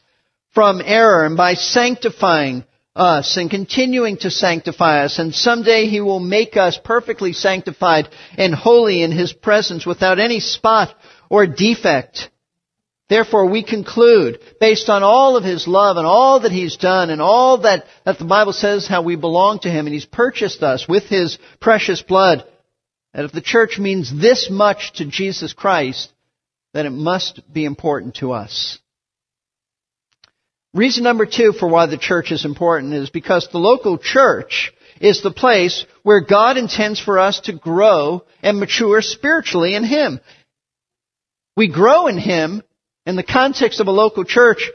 from 0.55 0.81
error 0.85 1.27
and 1.27 1.37
by 1.37 1.55
sanctifying 1.55 2.65
us 2.95 3.37
and 3.37 3.51
continuing 3.51 4.19
to 4.19 4.31
sanctify 4.31 5.05
us. 5.05 5.19
And 5.19 5.35
someday 5.35 5.87
He 5.87 6.01
will 6.01 6.21
make 6.21 6.57
us 6.57 6.79
perfectly 6.83 7.33
sanctified 7.33 8.09
and 8.37 8.55
holy 8.55 9.03
in 9.03 9.13
His 9.13 9.33
presence 9.33 9.87
without 9.87 10.19
any 10.19 10.41
spot 10.41 10.95
or 11.31 11.47
defect. 11.47 12.31
Therefore, 13.09 13.51
we 13.51 13.63
conclude, 13.63 14.39
based 14.59 14.89
on 14.89 15.03
all 15.03 15.37
of 15.37 15.45
His 15.45 15.69
love 15.69 15.97
and 15.97 16.07
all 16.07 16.41
that 16.41 16.53
He's 16.53 16.77
done 16.77 17.11
and 17.11 17.21
all 17.21 17.59
that, 17.63 17.85
that 18.05 18.19
the 18.19 18.25
Bible 18.25 18.53
says 18.53 18.87
how 18.87 19.03
we 19.03 19.17
belong 19.17 19.59
to 19.61 19.71
Him 19.71 19.87
and 19.87 19.93
He's 19.95 20.07
purchased 20.07 20.63
us 20.63 20.89
with 20.89 21.05
His 21.05 21.39
precious 21.61 22.01
blood, 22.01 22.45
that 23.13 23.25
if 23.25 23.33
the 23.33 23.43
church 23.43 23.79
means 23.79 24.11
this 24.11 24.49
much 24.51 24.95
to 24.95 25.05
Jesus 25.05 25.53
Christ, 25.53 26.13
then 26.73 26.87
it 26.87 26.91
must 26.91 27.41
be 27.53 27.65
important 27.65 28.17
to 28.17 28.33
us. 28.33 28.79
Reason 30.75 31.05
number 31.05 31.27
two 31.27 31.53
for 31.53 31.69
why 31.69 31.85
the 31.87 31.99
church 31.99 32.33
is 32.33 32.47
important 32.47 32.95
is 32.95 33.11
because 33.11 33.47
the 33.49 33.59
local 33.59 33.99
church 33.99 34.73
is 35.03 35.21
the 35.21 35.31
place 35.31 35.85
where 36.03 36.23
God 36.23 36.57
intends 36.57 36.99
for 36.99 37.19
us 37.19 37.41
to 37.41 37.53
grow 37.53 38.25
and 38.43 38.59
mature 38.59 39.03
spiritually 39.03 39.75
in 39.75 39.85
Him. 39.85 40.21
We 41.57 41.71
grow 41.71 42.07
in 42.07 42.17
Him 42.17 42.63
in 43.07 43.17
the 43.17 43.23
context 43.23 43.81
of 43.81 43.87
a 43.87 43.93
local 43.93 44.25
church 44.25 44.71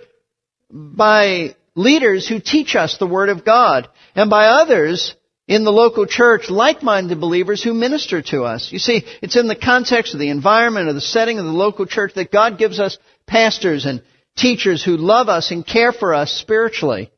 by 0.72 1.56
leaders 1.76 2.28
who 2.28 2.40
teach 2.40 2.76
us 2.76 2.98
the 2.98 3.08
Word 3.08 3.30
of 3.30 3.46
God 3.46 3.88
and 4.16 4.30
by 4.30 4.48
others 4.48 5.16
in 5.48 5.64
the 5.64 5.72
local 5.72 6.06
church, 6.06 6.50
like-minded 6.50 7.22
believers 7.22 7.64
who 7.64 7.74
minister 7.74 8.22
to 8.22 8.44
us. 8.44 8.70
You 8.72 8.80
see, 8.80 9.04
it's 9.22 9.38
in 9.38 9.48
the 9.48 9.56
context 9.56 10.14
of 10.14 10.20
the 10.20 10.30
environment, 10.30 10.90
of 10.90 10.96
the 10.96 11.02
setting 11.02 11.40
of 11.40 11.46
the 11.46 11.52
local 11.52 11.86
church 11.86 12.14
that 12.16 12.32
God 12.32 12.58
gives 12.58 12.80
us 12.80 12.98
pastors 13.28 13.86
and 13.86 14.04
teachers 14.36 14.84
who 14.84 14.98
love 14.98 15.30
us 15.30 15.52
and 15.52 15.66
care 15.66 15.94
for 15.94 16.14
us 16.14 16.34
spiritually. 16.34 17.12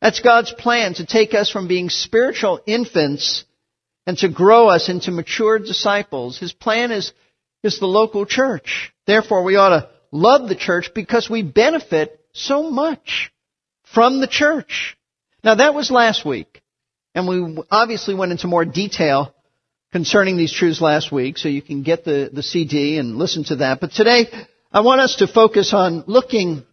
That's 0.00 0.20
God's 0.20 0.52
plan 0.52 0.94
to 0.94 1.06
take 1.06 1.34
us 1.34 1.50
from 1.50 1.68
being 1.68 1.88
spiritual 1.88 2.60
infants 2.66 3.44
and 4.06 4.18
to 4.18 4.28
grow 4.28 4.68
us 4.68 4.88
into 4.88 5.10
mature 5.10 5.58
disciples. 5.58 6.38
His 6.38 6.52
plan 6.52 6.92
is, 6.92 7.12
is 7.62 7.78
the 7.78 7.86
local 7.86 8.26
church. 8.26 8.92
Therefore, 9.06 9.44
we 9.44 9.56
ought 9.56 9.70
to 9.70 9.88
love 10.10 10.48
the 10.48 10.54
church 10.54 10.90
because 10.94 11.28
we 11.28 11.42
benefit 11.42 12.20
so 12.32 12.70
much 12.70 13.32
from 13.94 14.20
the 14.20 14.26
church. 14.26 14.96
Now 15.42 15.56
that 15.56 15.74
was 15.74 15.90
last 15.90 16.24
week. 16.24 16.62
And 17.14 17.26
we 17.26 17.62
obviously 17.70 18.14
went 18.14 18.32
into 18.32 18.46
more 18.46 18.64
detail 18.64 19.34
concerning 19.92 20.36
these 20.36 20.52
truths 20.52 20.80
last 20.80 21.10
week, 21.10 21.38
so 21.38 21.48
you 21.48 21.62
can 21.62 21.82
get 21.82 22.04
the, 22.04 22.30
the 22.32 22.42
CD 22.42 22.98
and 22.98 23.16
listen 23.16 23.44
to 23.44 23.56
that. 23.56 23.80
But 23.80 23.92
today, 23.92 24.26
I 24.70 24.82
want 24.82 25.00
us 25.00 25.16
to 25.16 25.26
focus 25.26 25.72
on 25.72 26.04
looking 26.06 26.64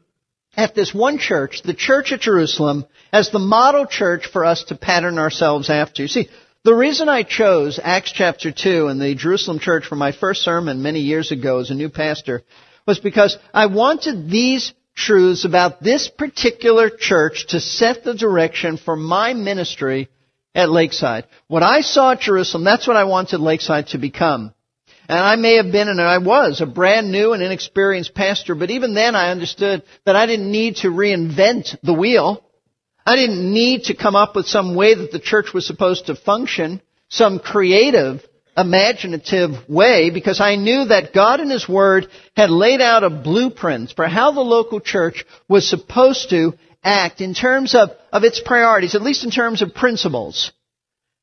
at 0.57 0.75
this 0.75 0.93
one 0.93 1.17
church, 1.17 1.61
the 1.63 1.73
church 1.73 2.11
at 2.11 2.21
Jerusalem, 2.21 2.85
as 3.11 3.29
the 3.29 3.39
model 3.39 3.85
church 3.85 4.27
for 4.27 4.45
us 4.45 4.65
to 4.65 4.75
pattern 4.75 5.17
ourselves 5.17 5.69
after. 5.69 6.01
You 6.01 6.07
see, 6.07 6.29
the 6.63 6.75
reason 6.75 7.09
I 7.09 7.23
chose 7.23 7.79
Acts 7.81 8.11
chapter 8.11 8.51
2 8.51 8.87
and 8.87 8.99
the 8.99 9.15
Jerusalem 9.15 9.59
church 9.59 9.85
for 9.85 9.95
my 9.95 10.11
first 10.11 10.41
sermon 10.41 10.81
many 10.81 10.99
years 10.99 11.31
ago 11.31 11.59
as 11.59 11.69
a 11.69 11.75
new 11.75 11.89
pastor 11.89 12.43
was 12.85 12.99
because 12.99 13.37
I 13.53 13.65
wanted 13.67 14.29
these 14.29 14.73
truths 14.95 15.45
about 15.45 15.81
this 15.81 16.07
particular 16.07 16.89
church 16.89 17.47
to 17.49 17.59
set 17.59 18.03
the 18.03 18.15
direction 18.15 18.77
for 18.77 18.95
my 18.95 19.33
ministry 19.33 20.09
at 20.53 20.69
Lakeside. 20.69 21.25
What 21.47 21.63
I 21.63 21.81
saw 21.81 22.11
at 22.11 22.21
Jerusalem, 22.21 22.63
that's 22.63 22.87
what 22.87 22.95
I 22.95 23.03
wanted 23.03 23.39
Lakeside 23.39 23.87
to 23.87 23.97
become. 23.97 24.53
And 25.07 25.19
I 25.19 25.35
may 25.35 25.57
have 25.57 25.71
been, 25.71 25.87
and 25.87 26.01
I 26.01 26.17
was, 26.17 26.61
a 26.61 26.65
brand 26.65 27.11
new 27.11 27.33
and 27.33 27.43
inexperienced 27.43 28.15
pastor, 28.15 28.55
but 28.55 28.71
even 28.71 28.95
then 28.95 29.15
I 29.15 29.29
understood 29.29 29.83
that 30.05 30.15
I 30.15 30.25
didn't 30.25 30.51
need 30.51 30.77
to 30.77 30.87
reinvent 30.87 31.77
the 31.83 31.93
wheel. 31.93 32.43
I 33.05 33.15
didn't 33.15 33.53
need 33.53 33.83
to 33.83 33.95
come 33.95 34.15
up 34.15 34.35
with 34.35 34.47
some 34.47 34.75
way 34.75 34.95
that 34.95 35.11
the 35.11 35.19
church 35.19 35.53
was 35.53 35.67
supposed 35.67 36.07
to 36.07 36.15
function, 36.15 36.81
some 37.09 37.37
creative, 37.37 38.23
imaginative 38.57 39.67
way, 39.67 40.09
because 40.09 40.39
I 40.39 40.55
knew 40.55 40.85
that 40.85 41.13
God 41.13 41.39
in 41.39 41.49
His 41.49 41.67
Word 41.67 42.07
had 42.35 42.49
laid 42.49 42.81
out 42.81 43.03
a 43.03 43.09
blueprint 43.09 43.93
for 43.95 44.07
how 44.07 44.31
the 44.31 44.41
local 44.41 44.79
church 44.79 45.25
was 45.47 45.69
supposed 45.69 46.29
to 46.29 46.53
act 46.83 47.21
in 47.21 47.33
terms 47.33 47.75
of, 47.75 47.89
of 48.11 48.23
its 48.23 48.39
priorities, 48.39 48.95
at 48.95 49.01
least 49.01 49.23
in 49.23 49.31
terms 49.31 49.61
of 49.61 49.73
principles. 49.73 50.51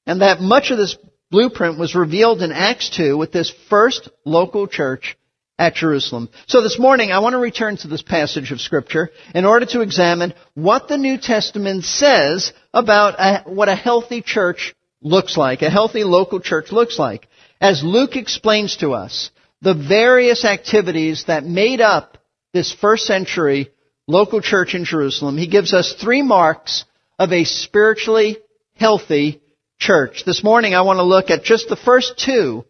And 0.07 0.21
that 0.21 0.41
much 0.41 0.71
of 0.71 0.79
this 0.79 0.97
blueprint 1.31 1.79
was 1.79 1.95
revealed 1.95 2.43
in 2.43 2.53
Acts 2.53 2.91
2 2.91 3.17
with 3.17 3.33
this 3.33 3.53
first 3.71 4.09
local 4.25 4.67
church 4.67 5.17
at 5.59 5.75
Jerusalem. 5.75 6.29
So 6.47 6.61
this 6.61 6.79
morning 6.79 7.13
I 7.13 7.21
want 7.21 7.35
to 7.35 7.39
return 7.39 7.77
to 7.79 7.89
this 7.89 8.03
passage 8.03 8.51
of 8.51 8.61
scripture 8.61 9.11
in 9.35 9.45
order 9.45 9.67
to 9.67 9.81
examine 9.81 10.35
what 10.55 10.89
the 10.89 10.99
New 10.99 11.19
Testament 11.19 11.85
says 11.85 12.53
about 12.75 13.15
a, 13.19 13.45
what 13.49 13.69
a 13.69 13.77
healthy 13.77 14.23
church 14.23 14.75
looks 15.03 15.37
like, 15.37 15.63
a 15.63 15.71
healthy 15.71 16.05
local 16.05 16.41
church 16.41 16.73
looks 16.73 16.99
like. 16.99 17.29
As 17.61 17.83
Luke 17.85 18.17
explains 18.17 18.77
to 18.79 18.93
us, 18.93 19.31
the 19.61 19.75
various 19.75 20.45
activities 20.45 21.25
that 21.27 21.45
made 21.45 21.81
up 21.81 22.19
this 22.53 22.73
first 22.73 23.07
century 23.07 23.71
local 24.07 24.41
church 24.41 24.75
in 24.75 24.85
Jerusalem, 24.85 25.39
he 25.39 25.47
gives 25.47 25.73
us 25.73 25.95
three 25.95 26.23
marks 26.23 26.85
of 27.19 27.33
a 27.33 27.45
spiritually 27.45 28.39
healthy 28.75 29.41
church. 29.79 30.25
This 30.25 30.43
morning 30.43 30.75
I 30.75 30.83
want 30.83 30.99
to 30.99 31.05
look 31.05 31.31
at 31.31 31.45
just 31.45 31.69
the 31.69 31.77
first 31.77 32.19
two 32.19 32.65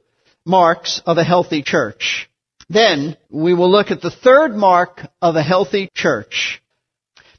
marks 0.45 1.01
of 1.07 1.19
a 1.19 1.25
healthy 1.25 1.63
church. 1.63 2.29
Then 2.69 3.17
we 3.31 3.55
will 3.55 3.71
look 3.71 3.91
at 3.91 4.03
the 4.03 4.11
third 4.11 4.55
mark 4.55 5.01
of 5.21 5.37
a 5.37 5.43
healthy 5.43 5.91
church. 5.95 6.63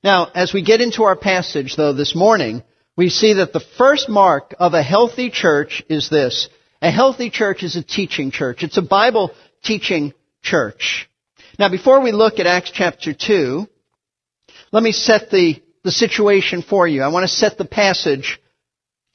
Now, 0.04 0.30
as 0.36 0.54
we 0.54 0.64
get 0.64 0.82
into 0.82 1.04
our 1.04 1.16
passage 1.16 1.76
though 1.76 1.94
this 1.94 2.16
morning, 2.16 2.64
we 2.96 3.10
see 3.10 3.34
that 3.34 3.54
the 3.54 3.64
first 3.78 4.10
mark 4.10 4.56
of 4.60 4.74
a 4.74 4.84
healthy 4.84 5.30
church 5.30 5.84
is 5.90 6.10
this. 6.10 6.50
A 6.82 6.92
healthy 6.92 7.30
church 7.30 7.64
is 7.64 7.76
a 7.76 7.84
teaching 7.84 8.32
church. 8.32 8.64
It's 8.64 8.78
a 8.78 8.82
Bible 8.82 9.32
teaching 9.64 10.14
church. 10.42 11.10
Now 11.58 11.70
before 11.70 12.02
we 12.02 12.12
look 12.12 12.40
at 12.40 12.48
Acts 12.48 12.72
chapter 12.72 13.14
2, 13.14 13.68
let 14.72 14.84
me 14.84 14.92
set 14.92 15.30
the, 15.30 15.62
the 15.84 15.92
situation 15.92 16.62
for 16.62 16.88
you. 16.88 17.02
I 17.02 17.08
want 17.08 17.24
to 17.24 17.36
set 17.36 17.58
the 17.58 17.66
passage 17.66 18.40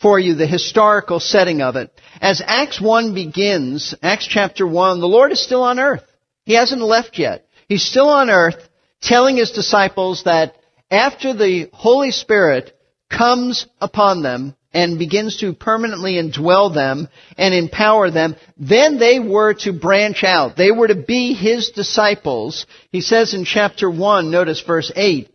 for 0.00 0.18
you, 0.18 0.34
the 0.34 0.46
historical 0.46 1.20
setting 1.20 1.60
of 1.60 1.76
it. 1.76 1.92
As 2.20 2.42
Acts 2.44 2.80
1 2.80 3.14
begins, 3.14 3.94
Acts 4.02 4.26
chapter 4.26 4.66
1, 4.66 5.00
the 5.00 5.06
Lord 5.06 5.32
is 5.32 5.42
still 5.42 5.62
on 5.62 5.78
earth. 5.78 6.04
He 6.44 6.54
hasn't 6.54 6.80
left 6.80 7.18
yet. 7.18 7.46
He's 7.68 7.84
still 7.84 8.08
on 8.08 8.30
earth 8.30 8.56
telling 9.02 9.36
his 9.36 9.50
disciples 9.50 10.24
that 10.24 10.56
after 10.90 11.34
the 11.34 11.68
Holy 11.72 12.10
Spirit 12.10 12.77
comes 13.10 13.66
upon 13.80 14.22
them 14.22 14.54
and 14.72 14.98
begins 14.98 15.38
to 15.38 15.54
permanently 15.54 16.14
indwell 16.14 16.72
them 16.72 17.08
and 17.36 17.54
empower 17.54 18.10
them, 18.10 18.36
then 18.58 18.98
they 18.98 19.18
were 19.18 19.54
to 19.54 19.72
branch 19.72 20.24
out. 20.24 20.56
They 20.56 20.70
were 20.70 20.88
to 20.88 20.94
be 20.94 21.32
his 21.32 21.70
disciples. 21.70 22.66
He 22.90 23.00
says 23.00 23.32
in 23.32 23.44
chapter 23.44 23.90
1, 23.90 24.30
notice 24.30 24.60
verse 24.60 24.92
8, 24.94 25.30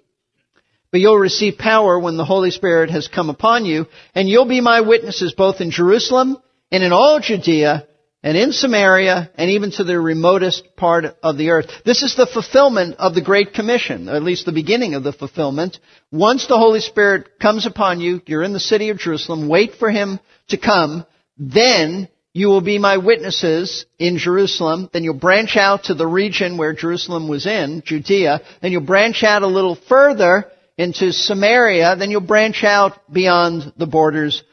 but 0.91 1.01
you'll 1.01 1.17
receive 1.17 1.57
power 1.57 1.99
when 1.99 2.17
the 2.17 2.25
Holy 2.25 2.51
Spirit 2.51 2.91
has 2.91 3.07
come 3.07 3.31
upon 3.31 3.65
you, 3.65 3.87
and 4.13 4.29
you'll 4.29 4.47
be 4.47 4.61
my 4.61 4.81
witnesses 4.81 5.33
both 5.33 5.59
in 5.59 5.71
Jerusalem 5.71 6.37
and 6.71 6.83
in 6.83 6.91
all 6.91 7.19
Judea 7.19 7.87
and 8.23 8.37
in 8.37 8.53
Samaria 8.53 9.29
and 9.35 9.51
even 9.51 9.71
to 9.71 9.83
the 9.83 9.99
remotest 9.99 10.75
part 10.77 11.05
of 11.21 11.37
the 11.37 11.49
earth. 11.49 11.69
This 11.85 12.01
is 12.01 12.15
the 12.15 12.25
fulfillment 12.25 12.95
of 12.97 13.13
the 13.13 13.21
Great 13.21 13.53
Commission, 13.53 14.07
or 14.07 14.15
at 14.15 14.23
least 14.23 14.45
the 14.45 14.53
beginning 14.53 14.95
of 14.95 15.03
the 15.03 15.11
fulfillment. 15.11 15.77
Once 16.11 16.47
the 16.47 16.57
Holy 16.57 16.79
Spirit 16.79 17.39
comes 17.39 17.65
upon 17.65 17.99
you, 17.99 18.21
you're 18.25 18.43
in 18.43 18.53
the 18.53 18.59
city 18.59 18.89
of 18.89 18.97
Jerusalem, 18.97 19.49
wait 19.49 19.73
for 19.75 19.91
Him 19.91 20.19
to 20.47 20.57
come, 20.57 21.05
then 21.37 22.07
you 22.33 22.47
will 22.47 22.61
be 22.61 22.79
my 22.79 22.97
witnesses 22.97 23.85
in 23.99 24.17
Jerusalem. 24.17 24.89
Then 24.91 25.03
you'll 25.03 25.13
branch 25.13 25.55
out 25.55 25.85
to 25.85 25.93
the 25.93 26.07
region 26.07 26.57
where 26.57 26.73
Jerusalem 26.73 27.27
was 27.27 27.45
in, 27.45 27.83
Judea. 27.85 28.41
Then 28.61 28.71
you'll 28.71 28.81
branch 28.81 29.23
out 29.23 29.43
a 29.43 29.47
little 29.47 29.75
further 29.75 30.49
into 30.75 31.11
Samaria, 31.11 31.95
then 31.97 32.09
you'll 32.09 32.21
branch 32.21 32.63
out 32.63 33.11
beyond 33.11 33.73
the 33.77 33.85
borders 33.85 34.43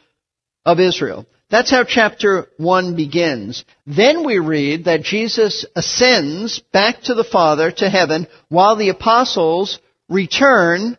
of 0.67 0.79
Israel. 0.79 1.25
That's 1.51 1.71
how 1.71 1.83
chapter 1.83 2.47
1 2.59 2.95
begins. 2.95 3.65
Then 3.85 4.25
we 4.25 4.39
read 4.39 4.85
that 4.85 5.03
Jesus 5.03 5.67
ascends 5.75 6.61
back 6.73 7.03
to 7.03 7.15
the 7.15 7.25
Father, 7.25 7.73
to 7.73 7.91
heaven, 7.91 8.29
while 8.49 8.77
the 8.77 8.91
apostles 8.91 9.81
return 10.09 10.97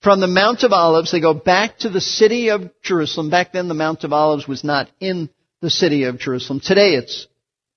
from 0.00 0.20
the 0.20 0.26
Mount 0.26 0.64
of 0.64 0.72
Olives. 0.72 1.12
They 1.12 1.20
go 1.20 1.34
back 1.34 1.78
to 1.78 1.88
the 1.88 2.00
city 2.00 2.48
of 2.50 2.70
Jerusalem. 2.82 3.30
Back 3.30 3.52
then 3.52 3.68
the 3.68 3.74
Mount 3.74 4.02
of 4.02 4.12
Olives 4.12 4.48
was 4.48 4.64
not 4.64 4.90
in 4.98 5.30
the 5.60 5.70
city 5.70 6.04
of 6.04 6.18
Jerusalem. 6.18 6.60
Today 6.60 6.94
it's 6.94 7.28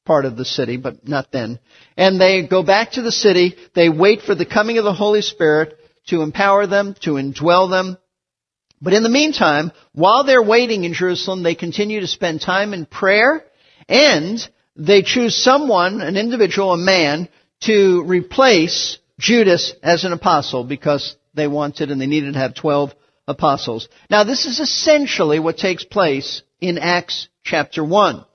part 0.03 0.25
of 0.25 0.35
the 0.35 0.45
city, 0.45 0.77
but 0.77 1.07
not 1.07 1.31
then. 1.31 1.59
And 1.95 2.19
they 2.19 2.47
go 2.47 2.63
back 2.63 2.93
to 2.93 3.03
the 3.03 3.11
city. 3.11 3.55
They 3.75 3.89
wait 3.89 4.21
for 4.21 4.33
the 4.33 4.45
coming 4.47 4.79
of 4.79 4.83
the 4.83 4.93
Holy 4.93 5.21
Spirit 5.21 5.77
to 6.07 6.23
empower 6.23 6.65
them, 6.65 6.95
to 7.01 7.11
indwell 7.11 7.69
them. 7.69 7.97
But 8.81 8.93
in 8.93 9.03
the 9.03 9.09
meantime, 9.09 9.71
while 9.93 10.23
they're 10.23 10.43
waiting 10.43 10.83
in 10.83 10.93
Jerusalem, 10.93 11.43
they 11.43 11.55
continue 11.55 12.01
to 12.01 12.07
spend 12.07 12.41
time 12.41 12.73
in 12.73 12.85
prayer 12.85 13.45
and 13.87 14.39
they 14.75 15.01
choose 15.01 15.35
someone, 15.35 16.01
an 16.01 16.17
individual, 16.17 16.73
a 16.73 16.77
man, 16.77 17.29
to 17.61 18.03
replace 18.05 18.97
Judas 19.17 19.73
as 19.81 20.03
an 20.03 20.11
apostle 20.11 20.63
because 20.63 21.15
they 21.33 21.47
wanted 21.47 21.91
and 21.91 21.99
they 21.99 22.05
needed 22.05 22.33
to 22.33 22.39
have 22.39 22.55
12 22.55 22.93
apostles. 23.27 23.87
Now 24.09 24.23
this 24.23 24.45
is 24.45 24.59
essentially 24.59 25.39
what 25.39 25.57
takes 25.57 25.83
place 25.83 26.41
in 26.59 26.77
Acts 26.77 27.29
chapter 27.43 27.83
1. 27.83 28.25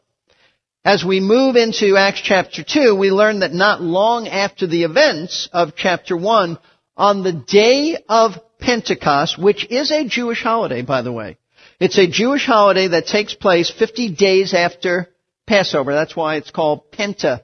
As 0.84 1.04
we 1.04 1.20
move 1.20 1.56
into 1.56 1.96
Acts 1.96 2.22
chapter 2.22 2.64
2, 2.64 2.94
we 2.94 3.10
learn 3.10 3.40
that 3.40 3.52
not 3.52 3.82
long 3.82 4.28
after 4.28 4.66
the 4.66 4.84
events 4.84 5.48
of 5.52 5.76
chapter 5.76 6.16
1, 6.16 6.58
on 6.96 7.22
the 7.22 7.32
day 7.32 7.98
of 8.08 8.32
Pentecost, 8.60 9.38
which 9.38 9.66
is 9.70 9.90
a 9.90 10.06
Jewish 10.06 10.42
holiday, 10.42 10.82
by 10.82 11.02
the 11.02 11.12
way. 11.12 11.38
It's 11.78 11.98
a 11.98 12.06
Jewish 12.06 12.44
holiday 12.44 12.88
that 12.88 13.06
takes 13.06 13.34
place 13.34 13.70
50 13.70 14.14
days 14.14 14.54
after 14.54 15.08
Passover. 15.46 15.92
That's 15.92 16.14
why 16.14 16.36
it's 16.36 16.50
called 16.50 16.90
Pentecost. 16.92 17.42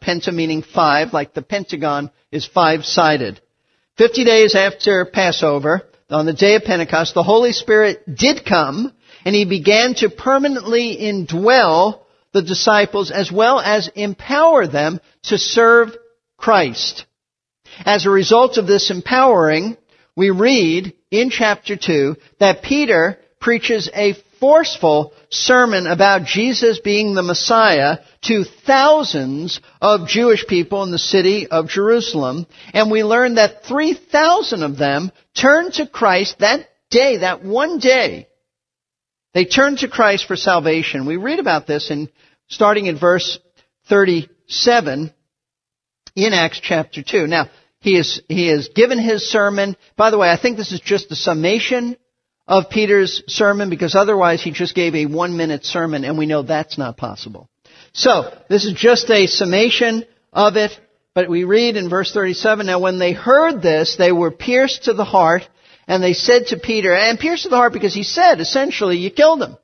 Penta 0.00 0.32
meaning 0.32 0.62
five, 0.62 1.12
like 1.12 1.34
the 1.34 1.42
Pentagon 1.42 2.10
is 2.30 2.46
five-sided. 2.46 3.40
50 3.96 4.24
days 4.24 4.54
after 4.54 5.04
Passover, 5.04 5.82
on 6.08 6.24
the 6.24 6.32
day 6.32 6.54
of 6.54 6.62
Pentecost, 6.62 7.14
the 7.14 7.22
Holy 7.22 7.52
Spirit 7.52 8.02
did 8.14 8.44
come, 8.46 8.92
and 9.24 9.34
He 9.34 9.44
began 9.44 9.94
to 9.96 10.08
permanently 10.08 10.96
indwell 10.96 12.02
the 12.32 12.42
disciples 12.42 13.10
as 13.10 13.32
well 13.32 13.58
as 13.58 13.90
empower 13.94 14.66
them 14.66 15.00
to 15.24 15.36
serve 15.36 15.96
Christ. 16.36 17.04
As 17.84 18.06
a 18.06 18.10
result 18.10 18.56
of 18.56 18.66
this 18.66 18.90
empowering, 18.90 19.76
we 20.18 20.30
read 20.30 20.94
in 21.12 21.30
chapter 21.30 21.76
2 21.76 22.16
that 22.40 22.64
Peter 22.64 23.20
preaches 23.40 23.88
a 23.94 24.16
forceful 24.40 25.12
sermon 25.30 25.86
about 25.86 26.24
Jesus 26.24 26.80
being 26.80 27.14
the 27.14 27.22
Messiah 27.22 27.98
to 28.22 28.42
thousands 28.42 29.60
of 29.80 30.08
Jewish 30.08 30.44
people 30.48 30.82
in 30.82 30.90
the 30.90 30.98
city 30.98 31.46
of 31.46 31.68
Jerusalem. 31.68 32.48
And 32.74 32.90
we 32.90 33.04
learn 33.04 33.36
that 33.36 33.64
3,000 33.64 34.64
of 34.64 34.76
them 34.76 35.12
turned 35.40 35.74
to 35.74 35.86
Christ 35.86 36.40
that 36.40 36.68
day, 36.90 37.18
that 37.18 37.44
one 37.44 37.78
day. 37.78 38.26
They 39.34 39.44
turned 39.44 39.78
to 39.78 39.88
Christ 39.88 40.26
for 40.26 40.34
salvation. 40.34 41.06
We 41.06 41.16
read 41.16 41.38
about 41.38 41.68
this 41.68 41.92
in 41.92 42.08
starting 42.48 42.86
in 42.86 42.98
verse 42.98 43.38
37 43.88 45.14
in 46.16 46.32
Acts 46.32 46.58
chapter 46.60 47.04
2. 47.04 47.28
Now, 47.28 47.48
he 47.80 47.96
is, 47.96 48.20
he 48.28 48.48
has 48.48 48.68
given 48.68 48.98
his 48.98 49.30
sermon. 49.30 49.76
By 49.96 50.10
the 50.10 50.18
way, 50.18 50.28
I 50.30 50.36
think 50.36 50.56
this 50.56 50.72
is 50.72 50.80
just 50.80 51.08
the 51.08 51.16
summation 51.16 51.96
of 52.46 52.70
Peter's 52.70 53.22
sermon 53.26 53.70
because 53.70 53.94
otherwise 53.94 54.42
he 54.42 54.50
just 54.50 54.74
gave 54.74 54.94
a 54.94 55.06
one 55.06 55.36
minute 55.36 55.64
sermon 55.64 56.04
and 56.04 56.18
we 56.18 56.26
know 56.26 56.42
that's 56.42 56.78
not 56.78 56.96
possible. 56.96 57.48
So, 57.92 58.32
this 58.48 58.64
is 58.64 58.74
just 58.74 59.10
a 59.10 59.26
summation 59.26 60.04
of 60.32 60.56
it, 60.56 60.78
but 61.14 61.28
we 61.28 61.44
read 61.44 61.76
in 61.76 61.88
verse 61.88 62.12
37, 62.12 62.66
now 62.66 62.80
when 62.80 62.98
they 62.98 63.12
heard 63.12 63.62
this, 63.62 63.96
they 63.96 64.12
were 64.12 64.30
pierced 64.30 64.84
to 64.84 64.94
the 64.94 65.04
heart 65.04 65.48
and 65.86 66.02
they 66.02 66.12
said 66.12 66.48
to 66.48 66.58
Peter, 66.58 66.94
and 66.94 67.18
pierced 67.18 67.44
to 67.44 67.48
the 67.48 67.56
heart 67.56 67.72
because 67.72 67.94
he 67.94 68.02
said, 68.02 68.40
essentially, 68.40 68.98
you 68.98 69.10
killed 69.10 69.42
him. 69.42 69.56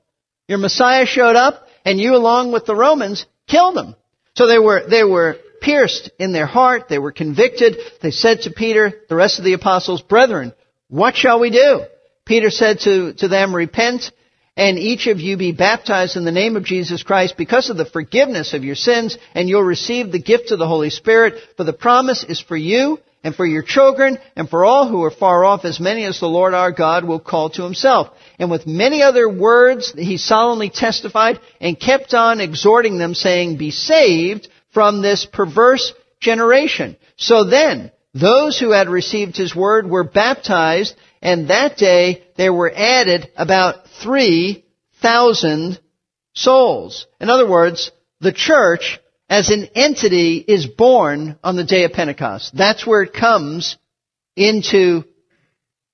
Your 0.48 0.58
Messiah 0.58 1.04
showed 1.04 1.36
up 1.36 1.66
and 1.84 2.00
you 2.00 2.16
along 2.16 2.50
with 2.50 2.64
the 2.64 2.74
Romans 2.74 3.26
killed 3.46 3.76
him. 3.76 3.94
So 4.34 4.46
they 4.46 4.58
were, 4.58 4.88
they 4.88 5.04
were 5.04 5.36
pierced 5.64 6.10
in 6.18 6.32
their 6.32 6.46
heart. 6.46 6.88
They 6.88 6.98
were 6.98 7.12
convicted. 7.12 7.76
They 8.02 8.10
said 8.10 8.42
to 8.42 8.50
Peter, 8.50 8.92
the 9.08 9.16
rest 9.16 9.38
of 9.38 9.44
the 9.44 9.54
apostles, 9.54 10.02
brethren, 10.02 10.52
what 10.88 11.16
shall 11.16 11.40
we 11.40 11.50
do? 11.50 11.80
Peter 12.26 12.50
said 12.50 12.80
to, 12.80 13.14
to 13.14 13.28
them, 13.28 13.54
repent 13.54 14.10
and 14.56 14.78
each 14.78 15.08
of 15.08 15.18
you 15.18 15.36
be 15.36 15.52
baptized 15.52 16.16
in 16.16 16.24
the 16.24 16.30
name 16.30 16.56
of 16.56 16.64
Jesus 16.64 17.02
Christ 17.02 17.36
because 17.36 17.70
of 17.70 17.76
the 17.76 17.84
forgiveness 17.84 18.54
of 18.54 18.62
your 18.62 18.76
sins 18.76 19.18
and 19.34 19.48
you'll 19.48 19.64
receive 19.64 20.12
the 20.12 20.22
gift 20.22 20.52
of 20.52 20.58
the 20.58 20.68
Holy 20.68 20.90
Spirit 20.90 21.34
for 21.56 21.64
the 21.64 21.72
promise 21.72 22.24
is 22.24 22.40
for 22.40 22.56
you 22.56 23.00
and 23.24 23.34
for 23.34 23.44
your 23.44 23.62
children 23.62 24.18
and 24.36 24.48
for 24.48 24.64
all 24.64 24.88
who 24.88 25.02
are 25.02 25.10
far 25.10 25.44
off 25.44 25.64
as 25.64 25.80
many 25.80 26.04
as 26.04 26.20
the 26.20 26.26
Lord 26.26 26.54
our 26.54 26.70
God 26.70 27.04
will 27.04 27.18
call 27.18 27.50
to 27.50 27.64
himself. 27.64 28.10
And 28.38 28.50
with 28.50 28.66
many 28.66 29.02
other 29.02 29.28
words 29.28 29.92
he 29.96 30.18
solemnly 30.18 30.70
testified 30.70 31.40
and 31.60 31.80
kept 31.80 32.14
on 32.14 32.40
exhorting 32.40 32.98
them 32.98 33.14
saying, 33.14 33.56
be 33.56 33.72
saved 33.72 34.48
from 34.74 35.00
this 35.00 35.24
perverse 35.24 35.94
generation. 36.20 36.96
So 37.16 37.44
then, 37.44 37.90
those 38.12 38.58
who 38.58 38.72
had 38.72 38.88
received 38.88 39.36
his 39.36 39.56
word 39.56 39.88
were 39.88 40.04
baptized 40.04 40.94
and 41.24 41.48
that 41.48 41.78
day 41.78 42.22
there 42.36 42.52
were 42.52 42.70
added 42.72 43.30
about 43.34 43.88
3,000 44.02 45.80
souls. 46.34 47.06
In 47.18 47.30
other 47.30 47.48
words, 47.48 47.90
the 48.20 48.32
church 48.32 49.00
as 49.30 49.48
an 49.48 49.68
entity 49.74 50.36
is 50.36 50.66
born 50.66 51.38
on 51.42 51.56
the 51.56 51.64
day 51.64 51.84
of 51.84 51.92
Pentecost. 51.92 52.54
That's 52.54 52.86
where 52.86 53.02
it 53.02 53.14
comes 53.14 53.78
into, 54.36 55.04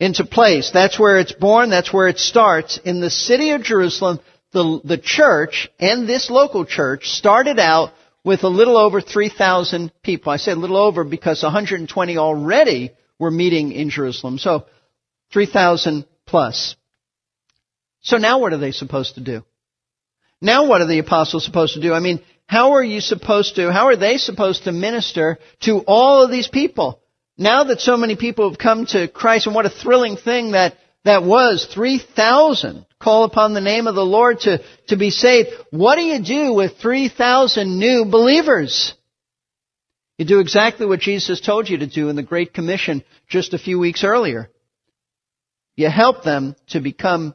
into 0.00 0.24
place. 0.24 0.72
That's 0.72 0.98
where 0.98 1.20
it's 1.20 1.32
born. 1.32 1.70
That's 1.70 1.92
where 1.92 2.08
it 2.08 2.18
starts. 2.18 2.78
In 2.84 3.00
the 3.00 3.10
city 3.10 3.50
of 3.50 3.62
Jerusalem, 3.62 4.18
the, 4.52 4.80
the 4.84 4.98
church 4.98 5.70
and 5.78 6.08
this 6.08 6.28
local 6.28 6.64
church 6.64 7.08
started 7.08 7.60
out 7.60 7.92
with 8.24 8.42
a 8.44 8.48
little 8.48 8.76
over 8.76 9.00
3,000 9.00 9.92
people. 10.02 10.32
I 10.32 10.36
say 10.36 10.52
a 10.52 10.56
little 10.56 10.76
over 10.76 11.04
because 11.04 11.42
120 11.42 12.16
already 12.18 12.92
were 13.18 13.30
meeting 13.30 13.72
in 13.72 13.90
Jerusalem. 13.90 14.38
So 14.38 14.66
3,000 15.32 16.06
plus. 16.26 16.76
So 18.02 18.16
now 18.16 18.38
what 18.40 18.52
are 18.52 18.58
they 18.58 18.72
supposed 18.72 19.14
to 19.14 19.20
do? 19.20 19.44
Now 20.40 20.66
what 20.66 20.80
are 20.80 20.86
the 20.86 20.98
apostles 20.98 21.44
supposed 21.44 21.74
to 21.74 21.80
do? 21.80 21.92
I 21.92 22.00
mean, 22.00 22.20
how 22.46 22.72
are 22.72 22.82
you 22.82 23.00
supposed 23.00 23.56
to, 23.56 23.72
how 23.72 23.86
are 23.86 23.96
they 23.96 24.16
supposed 24.16 24.64
to 24.64 24.72
minister 24.72 25.38
to 25.60 25.80
all 25.86 26.24
of 26.24 26.30
these 26.30 26.48
people? 26.48 27.00
Now 27.36 27.64
that 27.64 27.80
so 27.80 27.96
many 27.96 28.16
people 28.16 28.48
have 28.50 28.58
come 28.58 28.86
to 28.86 29.08
Christ, 29.08 29.46
and 29.46 29.54
what 29.54 29.66
a 29.66 29.70
thrilling 29.70 30.16
thing 30.16 30.52
that, 30.52 30.76
that 31.04 31.22
was, 31.22 31.66
3,000 31.72 32.86
call 33.00 33.24
upon 33.24 33.54
the 33.54 33.60
name 33.60 33.86
of 33.86 33.94
the 33.94 34.04
Lord 34.04 34.40
to, 34.40 34.62
to 34.88 34.96
be 34.96 35.10
saved. 35.10 35.48
What 35.70 35.96
do 35.96 36.02
you 36.02 36.22
do 36.22 36.52
with 36.52 36.76
3,000 36.78 37.78
new 37.78 38.04
believers? 38.04 38.94
You 40.18 40.26
do 40.26 40.40
exactly 40.40 40.84
what 40.84 41.00
Jesus 41.00 41.40
told 41.40 41.70
you 41.70 41.78
to 41.78 41.86
do 41.86 42.10
in 42.10 42.16
the 42.16 42.22
Great 42.22 42.52
Commission 42.52 43.02
just 43.26 43.54
a 43.54 43.58
few 43.58 43.78
weeks 43.78 44.04
earlier. 44.04 44.50
You 45.76 45.88
help 45.88 46.22
them 46.24 46.56
to 46.68 46.80
become 46.80 47.34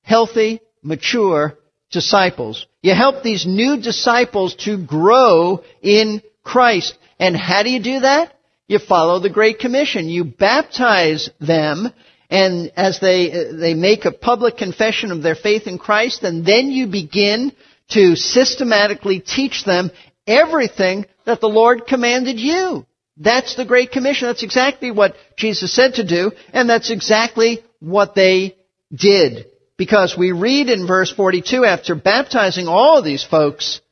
healthy, 0.00 0.62
mature 0.82 1.58
disciples. 1.90 2.66
You 2.80 2.94
help 2.94 3.22
these 3.22 3.44
new 3.46 3.78
disciples 3.78 4.54
to 4.64 4.82
grow 4.82 5.62
in 5.82 6.22
Christ. 6.42 6.96
And 7.18 7.36
how 7.36 7.62
do 7.62 7.68
you 7.68 7.82
do 7.82 8.00
that? 8.00 8.32
You 8.68 8.78
follow 8.78 9.18
the 9.18 9.28
Great 9.28 9.58
Commission. 9.58 10.08
You 10.08 10.24
baptize 10.24 11.28
them 11.40 11.92
and 12.32 12.72
as 12.76 12.98
they, 12.98 13.30
uh, 13.30 13.52
they 13.60 13.74
make 13.74 14.06
a 14.06 14.10
public 14.10 14.56
confession 14.56 15.12
of 15.12 15.22
their 15.22 15.34
faith 15.34 15.66
in 15.66 15.76
Christ, 15.76 16.22
and 16.22 16.46
then 16.46 16.70
you 16.70 16.86
begin 16.86 17.52
to 17.90 18.16
systematically 18.16 19.20
teach 19.20 19.66
them 19.66 19.90
everything 20.26 21.04
that 21.26 21.42
the 21.42 21.48
Lord 21.48 21.86
commanded 21.86 22.40
you. 22.40 22.86
That's 23.18 23.54
the 23.54 23.66
Great 23.66 23.92
Commission. 23.92 24.28
That's 24.28 24.42
exactly 24.42 24.90
what 24.90 25.14
Jesus 25.36 25.74
said 25.74 25.96
to 25.96 26.06
do, 26.06 26.32
and 26.54 26.70
that's 26.70 26.90
exactly 26.90 27.62
what 27.80 28.14
they 28.14 28.56
did. 28.90 29.44
Because 29.76 30.16
we 30.16 30.32
read 30.32 30.70
in 30.70 30.86
verse 30.86 31.12
42, 31.12 31.66
after 31.66 31.94
baptizing 31.94 32.66
all 32.66 32.96
of 32.96 33.04
these 33.04 33.22
folks, 33.22 33.82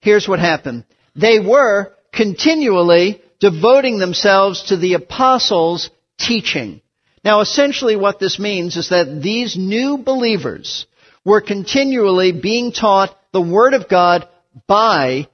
here's 0.00 0.26
what 0.26 0.38
happened. 0.38 0.84
They 1.14 1.38
were 1.38 1.92
continually 2.14 3.20
devoting 3.40 3.98
themselves 3.98 4.68
to 4.68 4.78
the 4.78 4.94
apostles' 4.94 5.90
teaching. 6.18 6.80
Now 7.24 7.40
essentially 7.40 7.96
what 7.96 8.18
this 8.18 8.38
means 8.38 8.76
is 8.76 8.88
that 8.88 9.20
these 9.22 9.56
new 9.56 9.98
believers 9.98 10.86
were 11.24 11.40
continually 11.40 12.32
being 12.32 12.72
taught 12.72 13.16
the 13.32 13.42
Word 13.42 13.74
of 13.74 13.88
God 13.88 14.28
by 14.66 15.28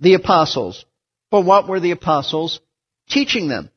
the 0.00 0.14
apostles. 0.14 0.84
But 1.30 1.42
what 1.42 1.68
were 1.68 1.80
the 1.80 1.90
apostles 1.90 2.60
teaching 3.08 3.48
them? 3.48 3.70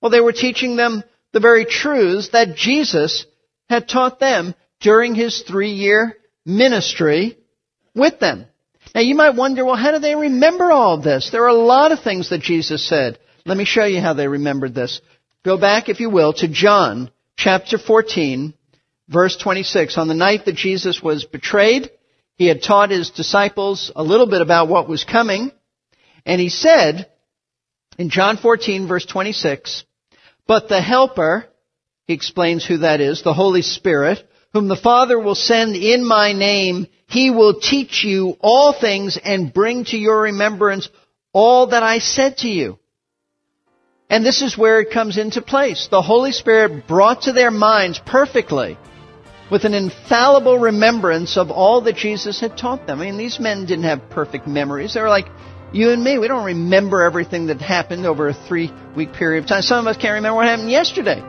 Well, 0.00 0.10
they 0.10 0.20
were 0.20 0.32
teaching 0.32 0.76
them 0.76 1.04
the 1.32 1.40
very 1.40 1.64
truths 1.64 2.30
that 2.30 2.56
Jesus 2.56 3.26
had 3.68 3.88
taught 3.88 4.18
them 4.18 4.54
during 4.80 5.14
his 5.14 5.42
three 5.42 5.72
year 5.72 6.16
ministry 6.44 7.38
with 7.94 8.18
them. 8.18 8.46
Now 8.94 9.02
you 9.02 9.14
might 9.14 9.36
wonder, 9.36 9.64
well, 9.64 9.76
how 9.76 9.92
do 9.92 9.98
they 9.98 10.14
remember 10.14 10.72
all 10.72 11.00
this? 11.00 11.30
There 11.30 11.44
are 11.44 11.48
a 11.48 11.54
lot 11.54 11.92
of 11.92 12.00
things 12.00 12.30
that 12.30 12.40
Jesus 12.40 12.86
said. 12.88 13.18
Let 13.44 13.56
me 13.56 13.64
show 13.64 13.84
you 13.84 14.00
how 14.00 14.14
they 14.14 14.28
remembered 14.28 14.74
this. 14.74 15.00
Go 15.44 15.56
back, 15.56 15.88
if 15.88 16.00
you 16.00 16.10
will, 16.10 16.32
to 16.34 16.48
John 16.48 17.10
chapter 17.36 17.78
14, 17.78 18.54
verse 19.08 19.36
26. 19.36 19.96
On 19.96 20.08
the 20.08 20.14
night 20.14 20.44
that 20.46 20.56
Jesus 20.56 21.00
was 21.00 21.24
betrayed, 21.24 21.90
he 22.34 22.46
had 22.46 22.62
taught 22.62 22.90
his 22.90 23.10
disciples 23.10 23.92
a 23.94 24.02
little 24.02 24.26
bit 24.26 24.40
about 24.40 24.68
what 24.68 24.88
was 24.88 25.04
coming. 25.04 25.52
And 26.26 26.40
he 26.40 26.48
said, 26.48 27.08
in 27.98 28.10
John 28.10 28.36
14 28.36 28.88
verse 28.88 29.06
26, 29.06 29.84
but 30.48 30.68
the 30.68 30.80
helper, 30.80 31.46
he 32.06 32.14
explains 32.14 32.66
who 32.66 32.78
that 32.78 33.00
is, 33.00 33.22
the 33.22 33.34
Holy 33.34 33.62
Spirit, 33.62 34.28
whom 34.52 34.66
the 34.66 34.76
Father 34.76 35.20
will 35.20 35.36
send 35.36 35.76
in 35.76 36.04
my 36.04 36.32
name, 36.32 36.88
he 37.06 37.30
will 37.30 37.60
teach 37.60 38.02
you 38.02 38.36
all 38.40 38.72
things 38.72 39.16
and 39.22 39.54
bring 39.54 39.84
to 39.86 39.96
your 39.96 40.22
remembrance 40.22 40.88
all 41.32 41.68
that 41.68 41.84
I 41.84 42.00
said 42.00 42.38
to 42.38 42.48
you. 42.48 42.78
And 44.10 44.24
this 44.24 44.40
is 44.40 44.56
where 44.56 44.80
it 44.80 44.90
comes 44.90 45.18
into 45.18 45.42
place. 45.42 45.88
The 45.90 46.00
Holy 46.00 46.32
Spirit 46.32 46.86
brought 46.86 47.22
to 47.22 47.32
their 47.32 47.50
minds 47.50 47.98
perfectly 47.98 48.78
with 49.50 49.64
an 49.64 49.74
infallible 49.74 50.58
remembrance 50.58 51.36
of 51.36 51.50
all 51.50 51.82
that 51.82 51.96
Jesus 51.96 52.40
had 52.40 52.56
taught 52.56 52.86
them. 52.86 53.00
I 53.00 53.04
mean, 53.04 53.18
these 53.18 53.38
men 53.38 53.66
didn't 53.66 53.84
have 53.84 54.08
perfect 54.08 54.46
memories. 54.46 54.94
They 54.94 55.02
were 55.02 55.10
like, 55.10 55.26
you 55.72 55.90
and 55.90 56.02
me, 56.02 56.18
we 56.18 56.26
don't 56.26 56.44
remember 56.44 57.02
everything 57.02 57.46
that 57.46 57.60
happened 57.60 58.06
over 58.06 58.28
a 58.28 58.34
three 58.34 58.72
week 58.96 59.12
period 59.12 59.44
of 59.44 59.48
time. 59.48 59.60
Some 59.60 59.86
of 59.86 59.90
us 59.90 60.00
can't 60.00 60.14
remember 60.14 60.36
what 60.36 60.46
happened 60.46 60.70
yesterday. 60.70 61.22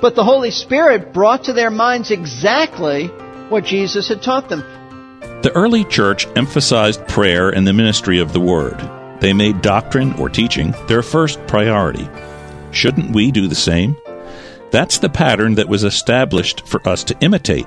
But 0.00 0.16
the 0.16 0.24
Holy 0.24 0.50
Spirit 0.50 1.12
brought 1.12 1.44
to 1.44 1.52
their 1.52 1.70
minds 1.70 2.10
exactly 2.10 3.06
what 3.06 3.64
Jesus 3.64 4.08
had 4.08 4.22
taught 4.22 4.48
them. 4.48 4.60
The 5.42 5.52
early 5.54 5.84
church 5.84 6.26
emphasized 6.34 7.06
prayer 7.06 7.50
and 7.50 7.64
the 7.64 7.72
ministry 7.72 8.18
of 8.18 8.32
the 8.32 8.40
Word. 8.40 9.05
They 9.20 9.32
made 9.32 9.62
doctrine 9.62 10.12
or 10.14 10.28
teaching 10.28 10.74
their 10.88 11.02
first 11.02 11.38
priority. 11.46 12.08
Shouldn't 12.72 13.14
we 13.14 13.30
do 13.30 13.46
the 13.48 13.54
same? 13.54 13.96
That's 14.70 14.98
the 14.98 15.08
pattern 15.08 15.54
that 15.54 15.68
was 15.68 15.84
established 15.84 16.66
for 16.66 16.86
us 16.86 17.02
to 17.04 17.16
imitate. 17.20 17.66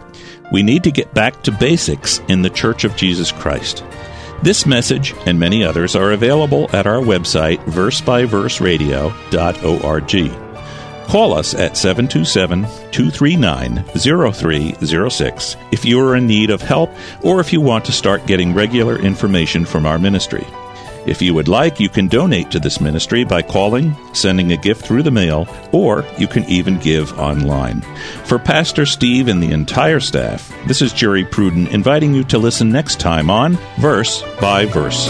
We 0.52 0.62
need 0.64 0.84
to 0.84 0.92
get 0.92 1.14
back 1.14 1.44
to 1.44 1.52
basics 1.52 2.20
in 2.28 2.42
the 2.42 2.50
Church 2.50 2.84
of 2.84 2.96
Jesus 2.96 3.32
Christ. 3.32 3.84
This 4.44 4.66
message 4.66 5.14
and 5.26 5.40
many 5.40 5.64
others 5.64 5.96
are 5.96 6.12
available 6.12 6.70
at 6.74 6.88
our 6.88 7.02
website, 7.02 7.64
versebyverseradio.org. 7.66 10.50
Call 11.10 11.34
us 11.34 11.56
at 11.56 11.76
727 11.76 12.62
239 12.92 13.84
0306 13.84 15.56
if 15.72 15.84
you 15.84 16.00
are 16.00 16.16
in 16.16 16.28
need 16.28 16.52
of 16.52 16.62
help 16.62 16.92
or 17.24 17.40
if 17.40 17.52
you 17.52 17.62
want 17.62 17.84
to 17.86 17.92
start 17.92 18.28
getting 18.28 18.54
regular 18.54 18.96
information 18.96 19.66
from 19.66 19.88
our 19.88 19.98
ministry. 19.98 20.46
If 21.10 21.24
you 21.24 21.34
would 21.34 21.48
like, 21.48 21.80
you 21.80 21.90
can 21.90 22.08
donate 22.08 22.52
to 22.52 22.60
this 22.60 22.80
ministry 22.80 23.24
by 23.24 23.42
calling, 23.42 23.96
sending 24.14 24.52
a 24.52 24.58
gift 24.58 24.86
through 24.86 25.02
the 25.02 25.10
mail, 25.10 25.48
or 25.72 26.06
you 26.20 26.28
can 26.28 26.46
even 26.46 26.78
give 26.78 27.18
online. 27.18 27.82
For 28.26 28.38
Pastor 28.38 28.86
Steve 28.86 29.28
and 29.28 29.42
the 29.42 29.52
entire 29.52 30.00
staff, 30.00 30.54
this 30.68 30.84
is 30.84 30.94
Jerry 30.94 31.26
Pruden 31.26 31.68
inviting 31.72 32.14
you 32.14 32.24
to 32.26 32.38
listen 32.38 32.70
next 32.70 33.00
time 33.00 33.32
on 33.32 33.58
Verse 33.80 34.22
by 34.40 34.66
Verse. 34.68 35.10